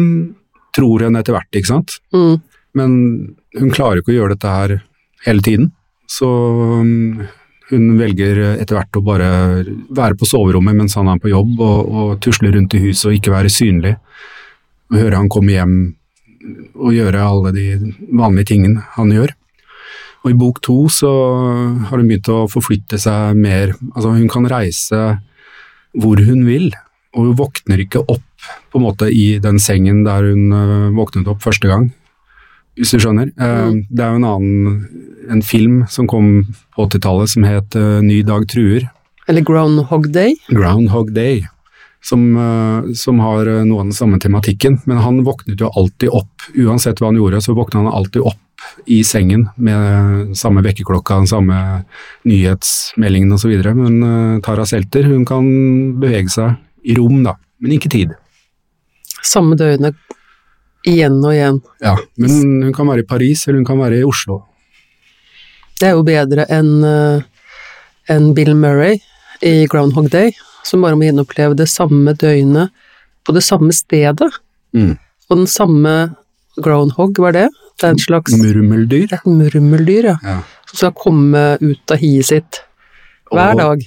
tror 0.77 1.05
henne 1.05 1.21
etter 1.21 1.37
hvert, 1.37 1.51
ikke 1.53 1.73
sant? 1.75 1.99
Mm. 2.17 2.39
Men 2.79 2.95
hun 3.59 3.75
klarer 3.75 4.01
ikke 4.01 4.15
å 4.15 4.19
gjøre 4.21 4.37
dette 4.37 4.55
her 4.55 4.79
hele 5.27 5.45
tiden, 5.45 5.71
så 6.09 6.29
um, 6.81 7.27
hun 7.69 7.89
velger 7.99 8.41
etter 8.55 8.79
hvert 8.79 8.97
å 8.97 9.05
bare 9.05 9.31
være 9.93 10.17
på 10.19 10.29
soverommet 10.29 10.77
mens 10.79 10.97
han 10.97 11.11
er 11.13 11.21
på 11.21 11.33
jobb, 11.33 11.59
og, 11.61 11.81
og 11.89 12.13
tusle 12.25 12.53
rundt 12.55 12.77
i 12.79 12.83
huset 12.87 13.11
og 13.11 13.19
ikke 13.19 13.35
være 13.35 13.53
synlig. 13.53 13.97
Og 14.89 15.01
høre 15.03 15.21
han 15.21 15.29
komme 15.33 15.53
hjem 15.53 15.77
og 16.79 16.95
gjøre 16.95 17.27
alle 17.27 17.53
de 17.53 17.67
vanlige 18.17 18.55
tingene 18.55 18.87
han 18.95 19.13
gjør. 19.13 19.35
Og 20.25 20.33
i 20.33 20.39
bok 20.39 20.61
to 20.65 20.79
så 20.93 21.11
har 21.89 22.01
hun 22.01 22.09
begynt 22.09 22.31
å 22.33 22.47
forflytte 22.51 22.99
seg 23.01 23.39
mer, 23.39 23.75
altså 23.95 24.15
hun 24.17 24.31
kan 24.33 24.49
reise 24.51 25.03
hvor 25.99 26.21
hun 26.21 26.43
vil, 26.49 26.71
og 27.17 27.29
hun 27.29 27.39
våkner 27.39 27.85
ikke 27.85 28.03
opp 28.07 28.25
på 28.71 28.81
en 28.81 28.85
måte 28.85 29.09
i 29.13 29.39
den 29.43 29.59
sengen 29.63 30.05
der 30.07 30.27
hun 30.29 30.53
øh, 30.55 30.91
våknet 30.95 31.29
opp 31.31 31.41
første 31.43 31.71
gang 31.71 31.89
hvis 32.79 32.95
du 32.95 33.03
skjønner. 33.03 33.33
Mm. 33.35 33.85
Det 33.91 34.05
er 34.05 34.15
jo 34.15 34.21
en 34.23 34.29
annen 34.29 34.81
en 35.31 35.43
film 35.43 35.85
som 35.89 36.09
kom 36.09 36.47
på 36.75 36.87
80-tallet 36.87 37.31
som 37.31 37.47
het 37.47 37.77
eh, 37.77 38.01
Ny 38.05 38.23
dag 38.27 38.47
truer. 38.49 38.89
Eller 39.29 39.45
Groundhog 39.45 40.11
Day. 40.13 40.37
Groundhog 40.49 41.13
Day. 41.15 41.47
Som, 42.05 42.37
eh, 42.37 42.93
som 42.97 43.21
har 43.21 43.47
eh, 43.47 43.65
noe 43.69 43.83
av 43.83 43.91
den 43.91 43.97
samme 43.97 44.21
tematikken. 44.23 44.81
Men 44.89 45.03
han 45.05 45.23
våknet 45.27 45.61
jo 45.61 45.71
alltid 45.77 46.13
opp. 46.17 46.49
Uansett 46.57 47.03
hva 47.03 47.11
han 47.13 47.21
gjorde, 47.21 47.43
så 47.45 47.57
våknet 47.57 47.83
han 47.83 47.93
alltid 47.93 48.25
opp 48.25 48.45
i 48.91 49.03
sengen 49.07 49.47
med 49.57 50.37
samme 50.37 50.63
vekkerklokka, 50.67 51.21
den 51.21 51.31
samme 51.31 51.59
nyhetsmeldingen 52.29 53.37
osv. 53.37 53.53
Men 53.69 54.01
eh, 54.03 54.41
Tara 54.45 54.67
Selter 54.67 55.11
hun 55.11 55.27
kan 55.29 55.45
bevege 56.01 56.33
seg 56.33 56.89
i 56.89 56.97
rom, 56.97 57.21
da, 57.27 57.37
men 57.61 57.77
ikke 57.77 57.93
tid. 57.93 58.17
Samme 59.27 59.59
døgnet 59.59 59.99
igjen 60.87 61.19
og 61.25 61.33
igjen. 61.35 61.61
Ja, 61.83 61.97
Men 62.17 62.63
hun 62.63 62.73
kan 62.73 62.87
være 62.89 63.03
i 63.03 63.09
Paris, 63.09 63.47
eller 63.49 63.59
hun 63.59 63.67
kan 63.67 63.79
være 63.79 63.99
i 64.01 64.05
Oslo. 64.07 64.43
Det 65.81 65.89
er 65.89 65.95
jo 65.97 66.03
bedre 66.07 66.45
enn 66.51 66.85
en 68.11 68.35
Bill 68.35 68.55
Murray 68.55 68.99
i 69.43 69.67
Groundhog 69.71 70.09
Day, 70.11 70.33
som 70.65 70.83
bare 70.83 70.97
må 70.99 71.07
gjenoppleve 71.07 71.55
det 71.59 71.69
samme 71.71 72.15
døgnet 72.19 72.71
på 73.27 73.35
det 73.37 73.43
samme 73.47 73.73
stedet. 73.77 74.31
Mm. 74.75 74.97
Og 75.31 75.37
den 75.37 75.47
samme 75.51 75.93
groundhog, 76.63 77.15
hva 77.21 77.29
er 77.31 77.37
det? 77.37 77.49
Det 77.79 77.87
er 77.87 77.93
en 77.95 77.99
slags 78.03 78.35
Murmeldyr. 78.35 79.13
murmeldyr, 79.27 80.05
ja. 80.13 80.17
Ja. 80.25 80.39
Som 80.67 80.77
skal 80.81 80.93
komme 80.99 81.45
ut 81.63 81.91
av 81.95 81.99
hiet 82.03 82.27
sitt 82.27 82.63
hver 83.31 83.53
Og- 83.55 83.59
dag. 83.59 83.87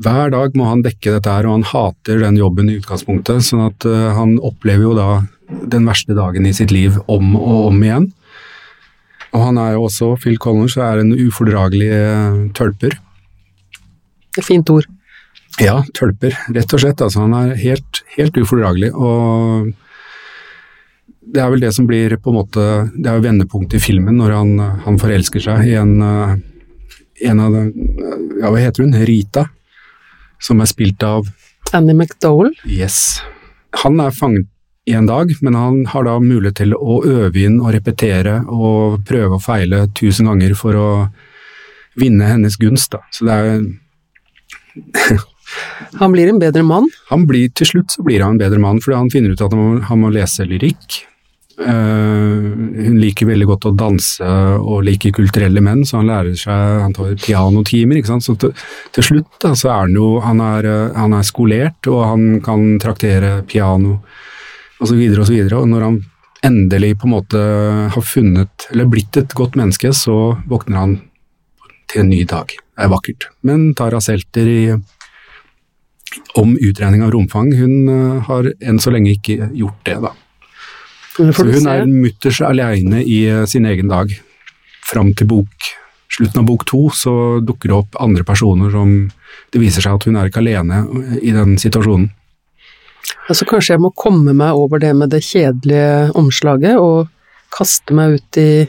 Hver 0.00 0.32
dag 0.32 0.56
må 0.56 0.66
han 0.70 0.82
dekke 0.84 1.18
dette 1.18 1.28
her, 1.30 1.46
og 1.46 1.58
han 1.58 1.68
hater 1.68 2.22
den 2.22 2.38
jobben 2.40 2.70
i 2.70 2.78
utgangspunktet. 2.80 3.44
sånn 3.44 3.66
at 3.66 3.84
uh, 3.84 4.12
han 4.16 4.38
opplever 4.40 4.88
jo 4.88 4.94
da 4.96 5.08
den 5.68 5.84
verste 5.84 6.16
dagen 6.16 6.46
i 6.48 6.54
sitt 6.56 6.72
liv 6.72 6.96
om 7.12 7.36
og 7.36 7.68
om 7.68 7.82
igjen. 7.82 8.08
Og 9.32 9.46
han 9.46 9.60
er 9.60 9.76
jo 9.76 9.86
også, 9.88 10.14
Phil 10.20 10.38
Collins 10.40 10.78
er 10.80 11.02
en 11.02 11.12
ufordragelig 11.12 11.92
uh, 11.92 12.40
tølper. 12.56 12.96
Fint 14.40 14.72
ord. 14.72 14.88
Ja, 15.60 15.82
tølper, 15.92 16.36
rett 16.56 16.72
og 16.72 16.80
slett. 16.80 17.04
Altså, 17.04 17.26
han 17.26 17.36
er 17.36 17.56
helt, 17.60 18.02
helt 18.16 18.36
ufordragelig. 18.40 18.94
Og 18.96 19.72
det 21.32 21.42
er 21.42 21.52
vel 21.52 21.64
det 21.64 21.74
som 21.76 21.86
blir 21.86 22.16
på 22.18 22.32
en 22.32 22.36
måte 22.40 22.62
Det 22.96 23.06
er 23.06 23.14
jo 23.14 23.22
vendepunktet 23.24 23.78
i 23.78 23.80
filmen 23.80 24.16
når 24.18 24.32
han, 24.34 24.50
han 24.84 24.96
forelsker 24.98 25.44
seg 25.44 25.68
i 25.70 25.76
en, 25.78 25.92
en 26.02 27.42
av 27.44 27.54
Ja, 27.54 28.50
hva 28.50 28.58
heter 28.58 28.82
hun? 28.82 28.96
Rita 29.06 29.46
som 30.42 30.60
er 30.62 30.70
spilt 30.70 31.02
av 31.06 31.30
Annie 31.72 31.94
McDowell. 31.94 32.52
Yes. 32.68 33.20
Han 33.84 34.00
er 34.02 34.12
fanget 34.12 34.48
i 34.84 34.96
en 34.98 35.06
dag, 35.06 35.30
men 35.40 35.54
han 35.54 35.84
har 35.86 36.04
da 36.08 36.16
mulighet 36.20 36.58
til 36.58 36.74
å 36.74 36.98
øve 37.06 37.44
inn 37.46 37.60
og 37.62 37.70
repetere 37.76 38.40
og 38.50 39.04
prøve 39.06 39.38
og 39.38 39.44
feile 39.44 39.84
tusen 39.94 40.26
ganger 40.26 40.56
for 40.58 40.78
å 40.78 40.88
vinne 41.98 42.26
hennes 42.26 42.58
gunst. 42.58 42.90
Da. 42.96 43.04
Så 43.14 43.28
det 43.28 43.38
er 43.38 45.20
Han 46.00 46.14
blir 46.14 46.30
en 46.32 46.40
bedre 46.40 46.62
mann? 46.64 46.86
Han 47.10 47.26
blir, 47.28 47.50
til 47.52 47.68
slutt 47.68 47.92
så 47.92 48.02
blir 48.06 48.22
han 48.24 48.34
en 48.34 48.40
bedre 48.40 48.58
mann, 48.62 48.80
fordi 48.80 48.96
han 48.96 49.10
finner 49.12 49.34
ut 49.34 49.42
at 49.44 49.52
han 49.52 49.60
må, 49.60 49.80
han 49.84 50.00
må 50.00 50.08
lese 50.14 50.46
lyrikk. 50.48 51.02
Uh, 51.62 52.48
hun 52.86 52.96
liker 52.98 53.28
veldig 53.28 53.46
godt 53.46 53.66
å 53.70 53.74
danse 53.78 54.26
og 54.58 54.82
liker 54.86 55.14
kulturelle 55.14 55.62
menn, 55.64 55.84
så 55.86 56.00
han 56.00 56.10
lærer 56.10 56.36
seg 56.38 56.82
han 56.82 56.94
tar 56.96 57.12
pianotimer. 57.22 58.00
ikke 58.00 58.12
sant? 58.12 58.26
Så 58.26 58.36
til, 58.40 58.54
til 58.94 59.06
slutt 59.06 59.38
da, 59.44 59.52
så 59.58 59.70
er 59.70 59.84
han 59.84 59.98
jo 59.98 60.08
han 60.24 60.42
er, 60.42 60.68
uh, 60.68 60.96
han 60.98 61.14
er, 61.18 61.26
skolert, 61.26 61.90
og 61.90 62.02
han 62.06 62.40
kan 62.44 62.66
traktere 62.82 63.36
piano 63.48 64.00
osv. 64.82 64.96
Og, 64.96 65.26
så 65.28 65.30
videre, 65.30 65.60
og 65.60 65.70
når 65.70 65.86
han 65.86 66.00
endelig 66.42 66.96
på 66.98 67.06
en 67.06 67.14
måte 67.14 67.42
har 67.94 68.06
funnet, 68.06 68.66
eller 68.72 68.90
blitt 68.90 69.16
et 69.20 69.36
godt 69.38 69.54
menneske, 69.58 69.92
så 69.94 70.34
våkner 70.50 70.80
han 70.80 70.96
til 71.92 72.02
en 72.02 72.10
ny 72.10 72.24
dag. 72.26 72.50
Det 72.50 72.86
er 72.86 72.90
vakkert. 72.90 73.28
Men 73.46 73.70
Tara 73.78 74.00
Selter 74.02 74.48
i 74.50 74.62
om 76.36 76.56
utregning 76.56 77.04
av 77.04 77.12
romfang, 77.14 77.52
hun 77.56 77.88
uh, 77.88 78.20
har 78.26 78.50
enn 78.60 78.80
så 78.82 78.92
lenge 78.92 79.14
ikke 79.14 79.52
gjort 79.54 79.80
det, 79.88 79.98
da. 80.04 80.12
Så 81.12 81.28
hun 81.28 81.68
er 81.68 81.86
mutters 81.86 82.40
aleine 82.44 83.02
i 83.04 83.22
eh, 83.28 83.44
sin 83.46 83.66
egen 83.68 83.90
dag. 83.92 84.12
Fram 84.88 85.12
til 85.16 85.28
bok, 85.28 85.68
slutten 86.12 86.42
av 86.42 86.48
bok 86.48 86.64
to 86.68 86.86
så 86.96 87.14
dukker 87.44 87.70
det 87.70 87.78
opp 87.78 88.00
andre 88.02 88.24
personer 88.28 88.72
som 88.72 89.10
Det 89.52 89.60
viser 89.60 89.84
seg 89.84 89.96
at 89.96 90.04
hun 90.08 90.16
er 90.16 90.28
ikke 90.28 90.40
alene 90.40 90.82
i 91.20 91.32
den 91.32 91.58
situasjonen. 91.60 92.10
Altså 93.28 93.46
kanskje 93.48 93.74
jeg 93.74 93.82
må 93.84 93.90
komme 93.96 94.32
meg 94.36 94.56
over 94.56 94.80
det 94.80 94.92
med 94.96 95.12
det 95.12 95.22
kjedelige 95.24 96.12
omslaget 96.18 96.80
og 96.80 97.08
kaste 97.52 97.96
meg 97.96 98.16
ut 98.16 98.40
i 98.40 98.64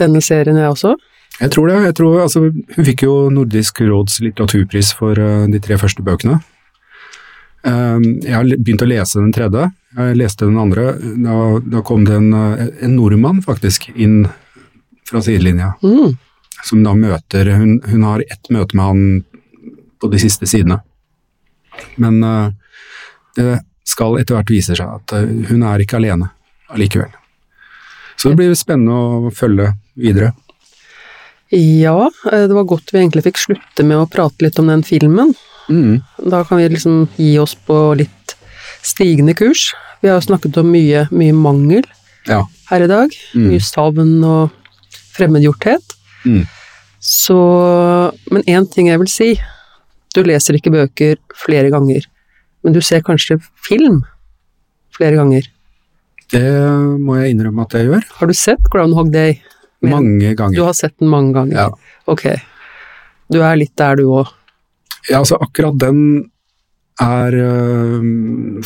denne 0.00 0.20
serien, 0.24 0.58
jeg 0.60 0.72
også? 0.72 0.94
Jeg 1.40 1.52
tror 1.54 1.70
det. 1.70 1.76
Jeg 1.86 1.96
tror, 1.96 2.20
altså, 2.26 2.40
hun 2.76 2.86
fikk 2.88 3.04
jo 3.06 3.14
Nordisk 3.32 3.80
råds 3.80 4.20
litteraturpris 4.24 4.92
for 4.96 5.16
uh, 5.16 5.46
de 5.48 5.60
tre 5.62 5.78
første 5.80 6.04
bøkene. 6.04 6.40
Um, 7.62 8.04
jeg 8.24 8.32
har 8.32 8.48
begynt 8.56 8.82
å 8.84 8.88
lese 8.88 9.20
den 9.20 9.32
tredje. 9.36 9.68
Jeg 9.96 10.16
leste 10.16 10.48
den 10.48 10.58
andre. 10.60 10.94
Da, 11.20 11.36
da 11.60 11.82
kom 11.86 12.06
det 12.08 12.16
en, 12.16 12.32
en, 12.32 12.94
nordmann 12.96 13.42
faktisk 13.44 13.90
inn 13.94 14.22
fra 15.08 15.22
sidelinja. 15.24 15.74
Mm. 15.84 16.16
Som 16.64 16.84
da 16.84 16.94
møter 16.96 17.52
hun, 17.56 17.78
hun, 17.86 18.04
har 18.06 18.24
ett 18.28 18.52
møte 18.52 18.76
med 18.76 18.84
han 18.84 19.04
på 20.00 20.10
de 20.12 20.20
siste 20.22 20.48
sidene. 20.48 20.80
Men 22.00 22.20
uh, 22.24 22.52
det 23.36 23.60
skal 23.88 24.20
etter 24.20 24.38
hvert 24.38 24.52
vise 24.52 24.76
seg 24.76 25.00
at 25.00 25.16
uh, 25.16 25.26
hun 25.50 25.64
er 25.66 25.82
ikke 25.84 26.00
alene 26.00 26.30
allikevel. 26.70 27.12
Så 28.20 28.30
det 28.30 28.40
blir 28.40 28.56
spennende 28.58 28.94
å 28.94 29.32
følge 29.32 29.72
videre. 29.96 30.34
Ja, 31.50 32.10
eh, 32.30 32.46
det 32.46 32.54
var 32.54 32.68
godt 32.68 32.92
vi 32.92 33.00
egentlig 33.00 33.24
fikk 33.24 33.40
slutte 33.42 33.86
med 33.86 33.98
å 33.98 34.08
prate 34.10 34.44
litt 34.44 34.58
om 34.60 34.68
den 34.70 34.84
filmen. 34.86 35.32
Mm. 35.70 36.00
Da 36.30 36.42
kan 36.44 36.58
vi 36.60 36.68
liksom 36.68 37.04
gi 37.16 37.32
oss 37.38 37.54
på 37.54 37.78
litt 37.98 38.36
stigende 38.82 39.34
kurs. 39.38 39.70
Vi 40.00 40.10
har 40.10 40.22
snakket 40.24 40.58
om 40.60 40.70
mye, 40.72 41.06
mye 41.12 41.36
mangel 41.36 41.86
ja. 42.28 42.42
her 42.70 42.84
i 42.84 42.90
dag. 42.90 43.14
Mm. 43.34 43.50
Mye 43.52 43.64
savn 43.64 44.16
og 44.26 44.56
fremmedgjorthet. 45.16 45.96
Mm. 46.24 46.44
Så 47.00 47.36
Men 48.30 48.42
én 48.44 48.66
ting 48.68 48.90
jeg 48.90 49.00
vil 49.00 49.08
si. 49.08 49.30
Du 50.14 50.22
leser 50.26 50.58
ikke 50.58 50.72
bøker 50.74 51.20
flere 51.38 51.70
ganger, 51.70 52.02
men 52.64 52.74
du 52.74 52.80
ser 52.82 53.00
kanskje 53.06 53.38
film 53.62 54.02
flere 54.96 55.14
ganger. 55.20 55.46
Det 56.30 56.42
må 56.98 57.20
jeg 57.20 57.34
innrømme 57.34 57.62
at 57.62 57.76
jeg 57.78 57.86
gjør. 57.86 58.08
Har 58.18 58.30
du 58.30 58.34
sett 58.34 58.66
Groundhog 58.72 59.12
Day? 59.14 59.38
Men 59.80 59.94
mange 59.94 60.34
ganger. 60.34 60.56
Du 60.58 60.64
har 60.66 60.74
sett 60.74 60.96
den 60.98 61.10
mange 61.12 61.32
ganger? 61.34 61.56
Ja. 61.56 62.02
Ok. 62.10 62.26
Du 63.30 63.38
er 63.46 63.56
litt 63.58 63.76
der, 63.78 64.02
du 64.02 64.10
òg? 64.18 64.34
Ja, 65.08 65.22
altså 65.22 65.38
akkurat 65.40 65.78
den 65.80 66.30
er 67.00 67.32
uh, 67.32 68.00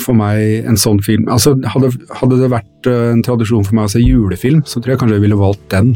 for 0.01 0.19
meg 0.19 0.67
en 0.67 0.79
sånn 0.81 0.99
film 1.05 1.29
Altså, 1.31 1.55
hadde, 1.71 1.93
hadde, 2.19 2.39
det 2.41 2.51
vært 2.51 2.89
uh, 2.91 3.13
en 3.13 3.23
tradisjon 3.23 3.67
for 3.67 3.79
meg 3.79 3.87
å 3.87 3.93
se 3.95 4.03
julefilm, 4.03 4.65
så 4.67 4.81
tror 4.81 4.95
jeg 4.95 5.03
kanskje 5.05 5.21
jeg 5.21 5.27
ville 5.29 5.39
valgt 5.39 5.69
den. 5.71 5.95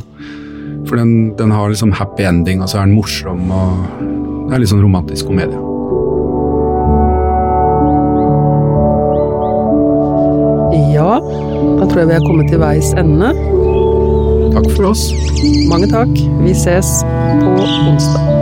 For 0.87 1.01
den, 1.01 1.33
den 1.41 1.51
har 1.53 1.73
liksom 1.73 1.91
happy 1.99 2.29
ending, 2.29 2.63
og 2.63 2.71
så 2.71 2.79
er 2.79 2.87
den 2.87 2.95
morsom, 2.97 3.51
og 3.51 3.83
det 4.49 4.55
er 4.57 4.63
litt 4.63 4.71
sånn 4.71 4.85
romantisk 4.85 5.29
komedie. 5.29 5.67
Ja, 10.95 11.19
da 11.79 11.87
tror 11.87 12.03
jeg 12.03 12.11
vi 12.11 12.17
er 12.17 12.27
kommet 12.27 12.51
til 12.53 12.63
veis 12.63 12.95
ende. 12.99 13.35
Takk 14.55 14.71
for 14.77 14.91
oss. 14.95 15.09
Mange 15.71 15.91
takk. 15.93 16.13
Vi 16.43 16.57
ses 16.57 16.99
på 17.43 17.55
onsdag. 17.61 18.38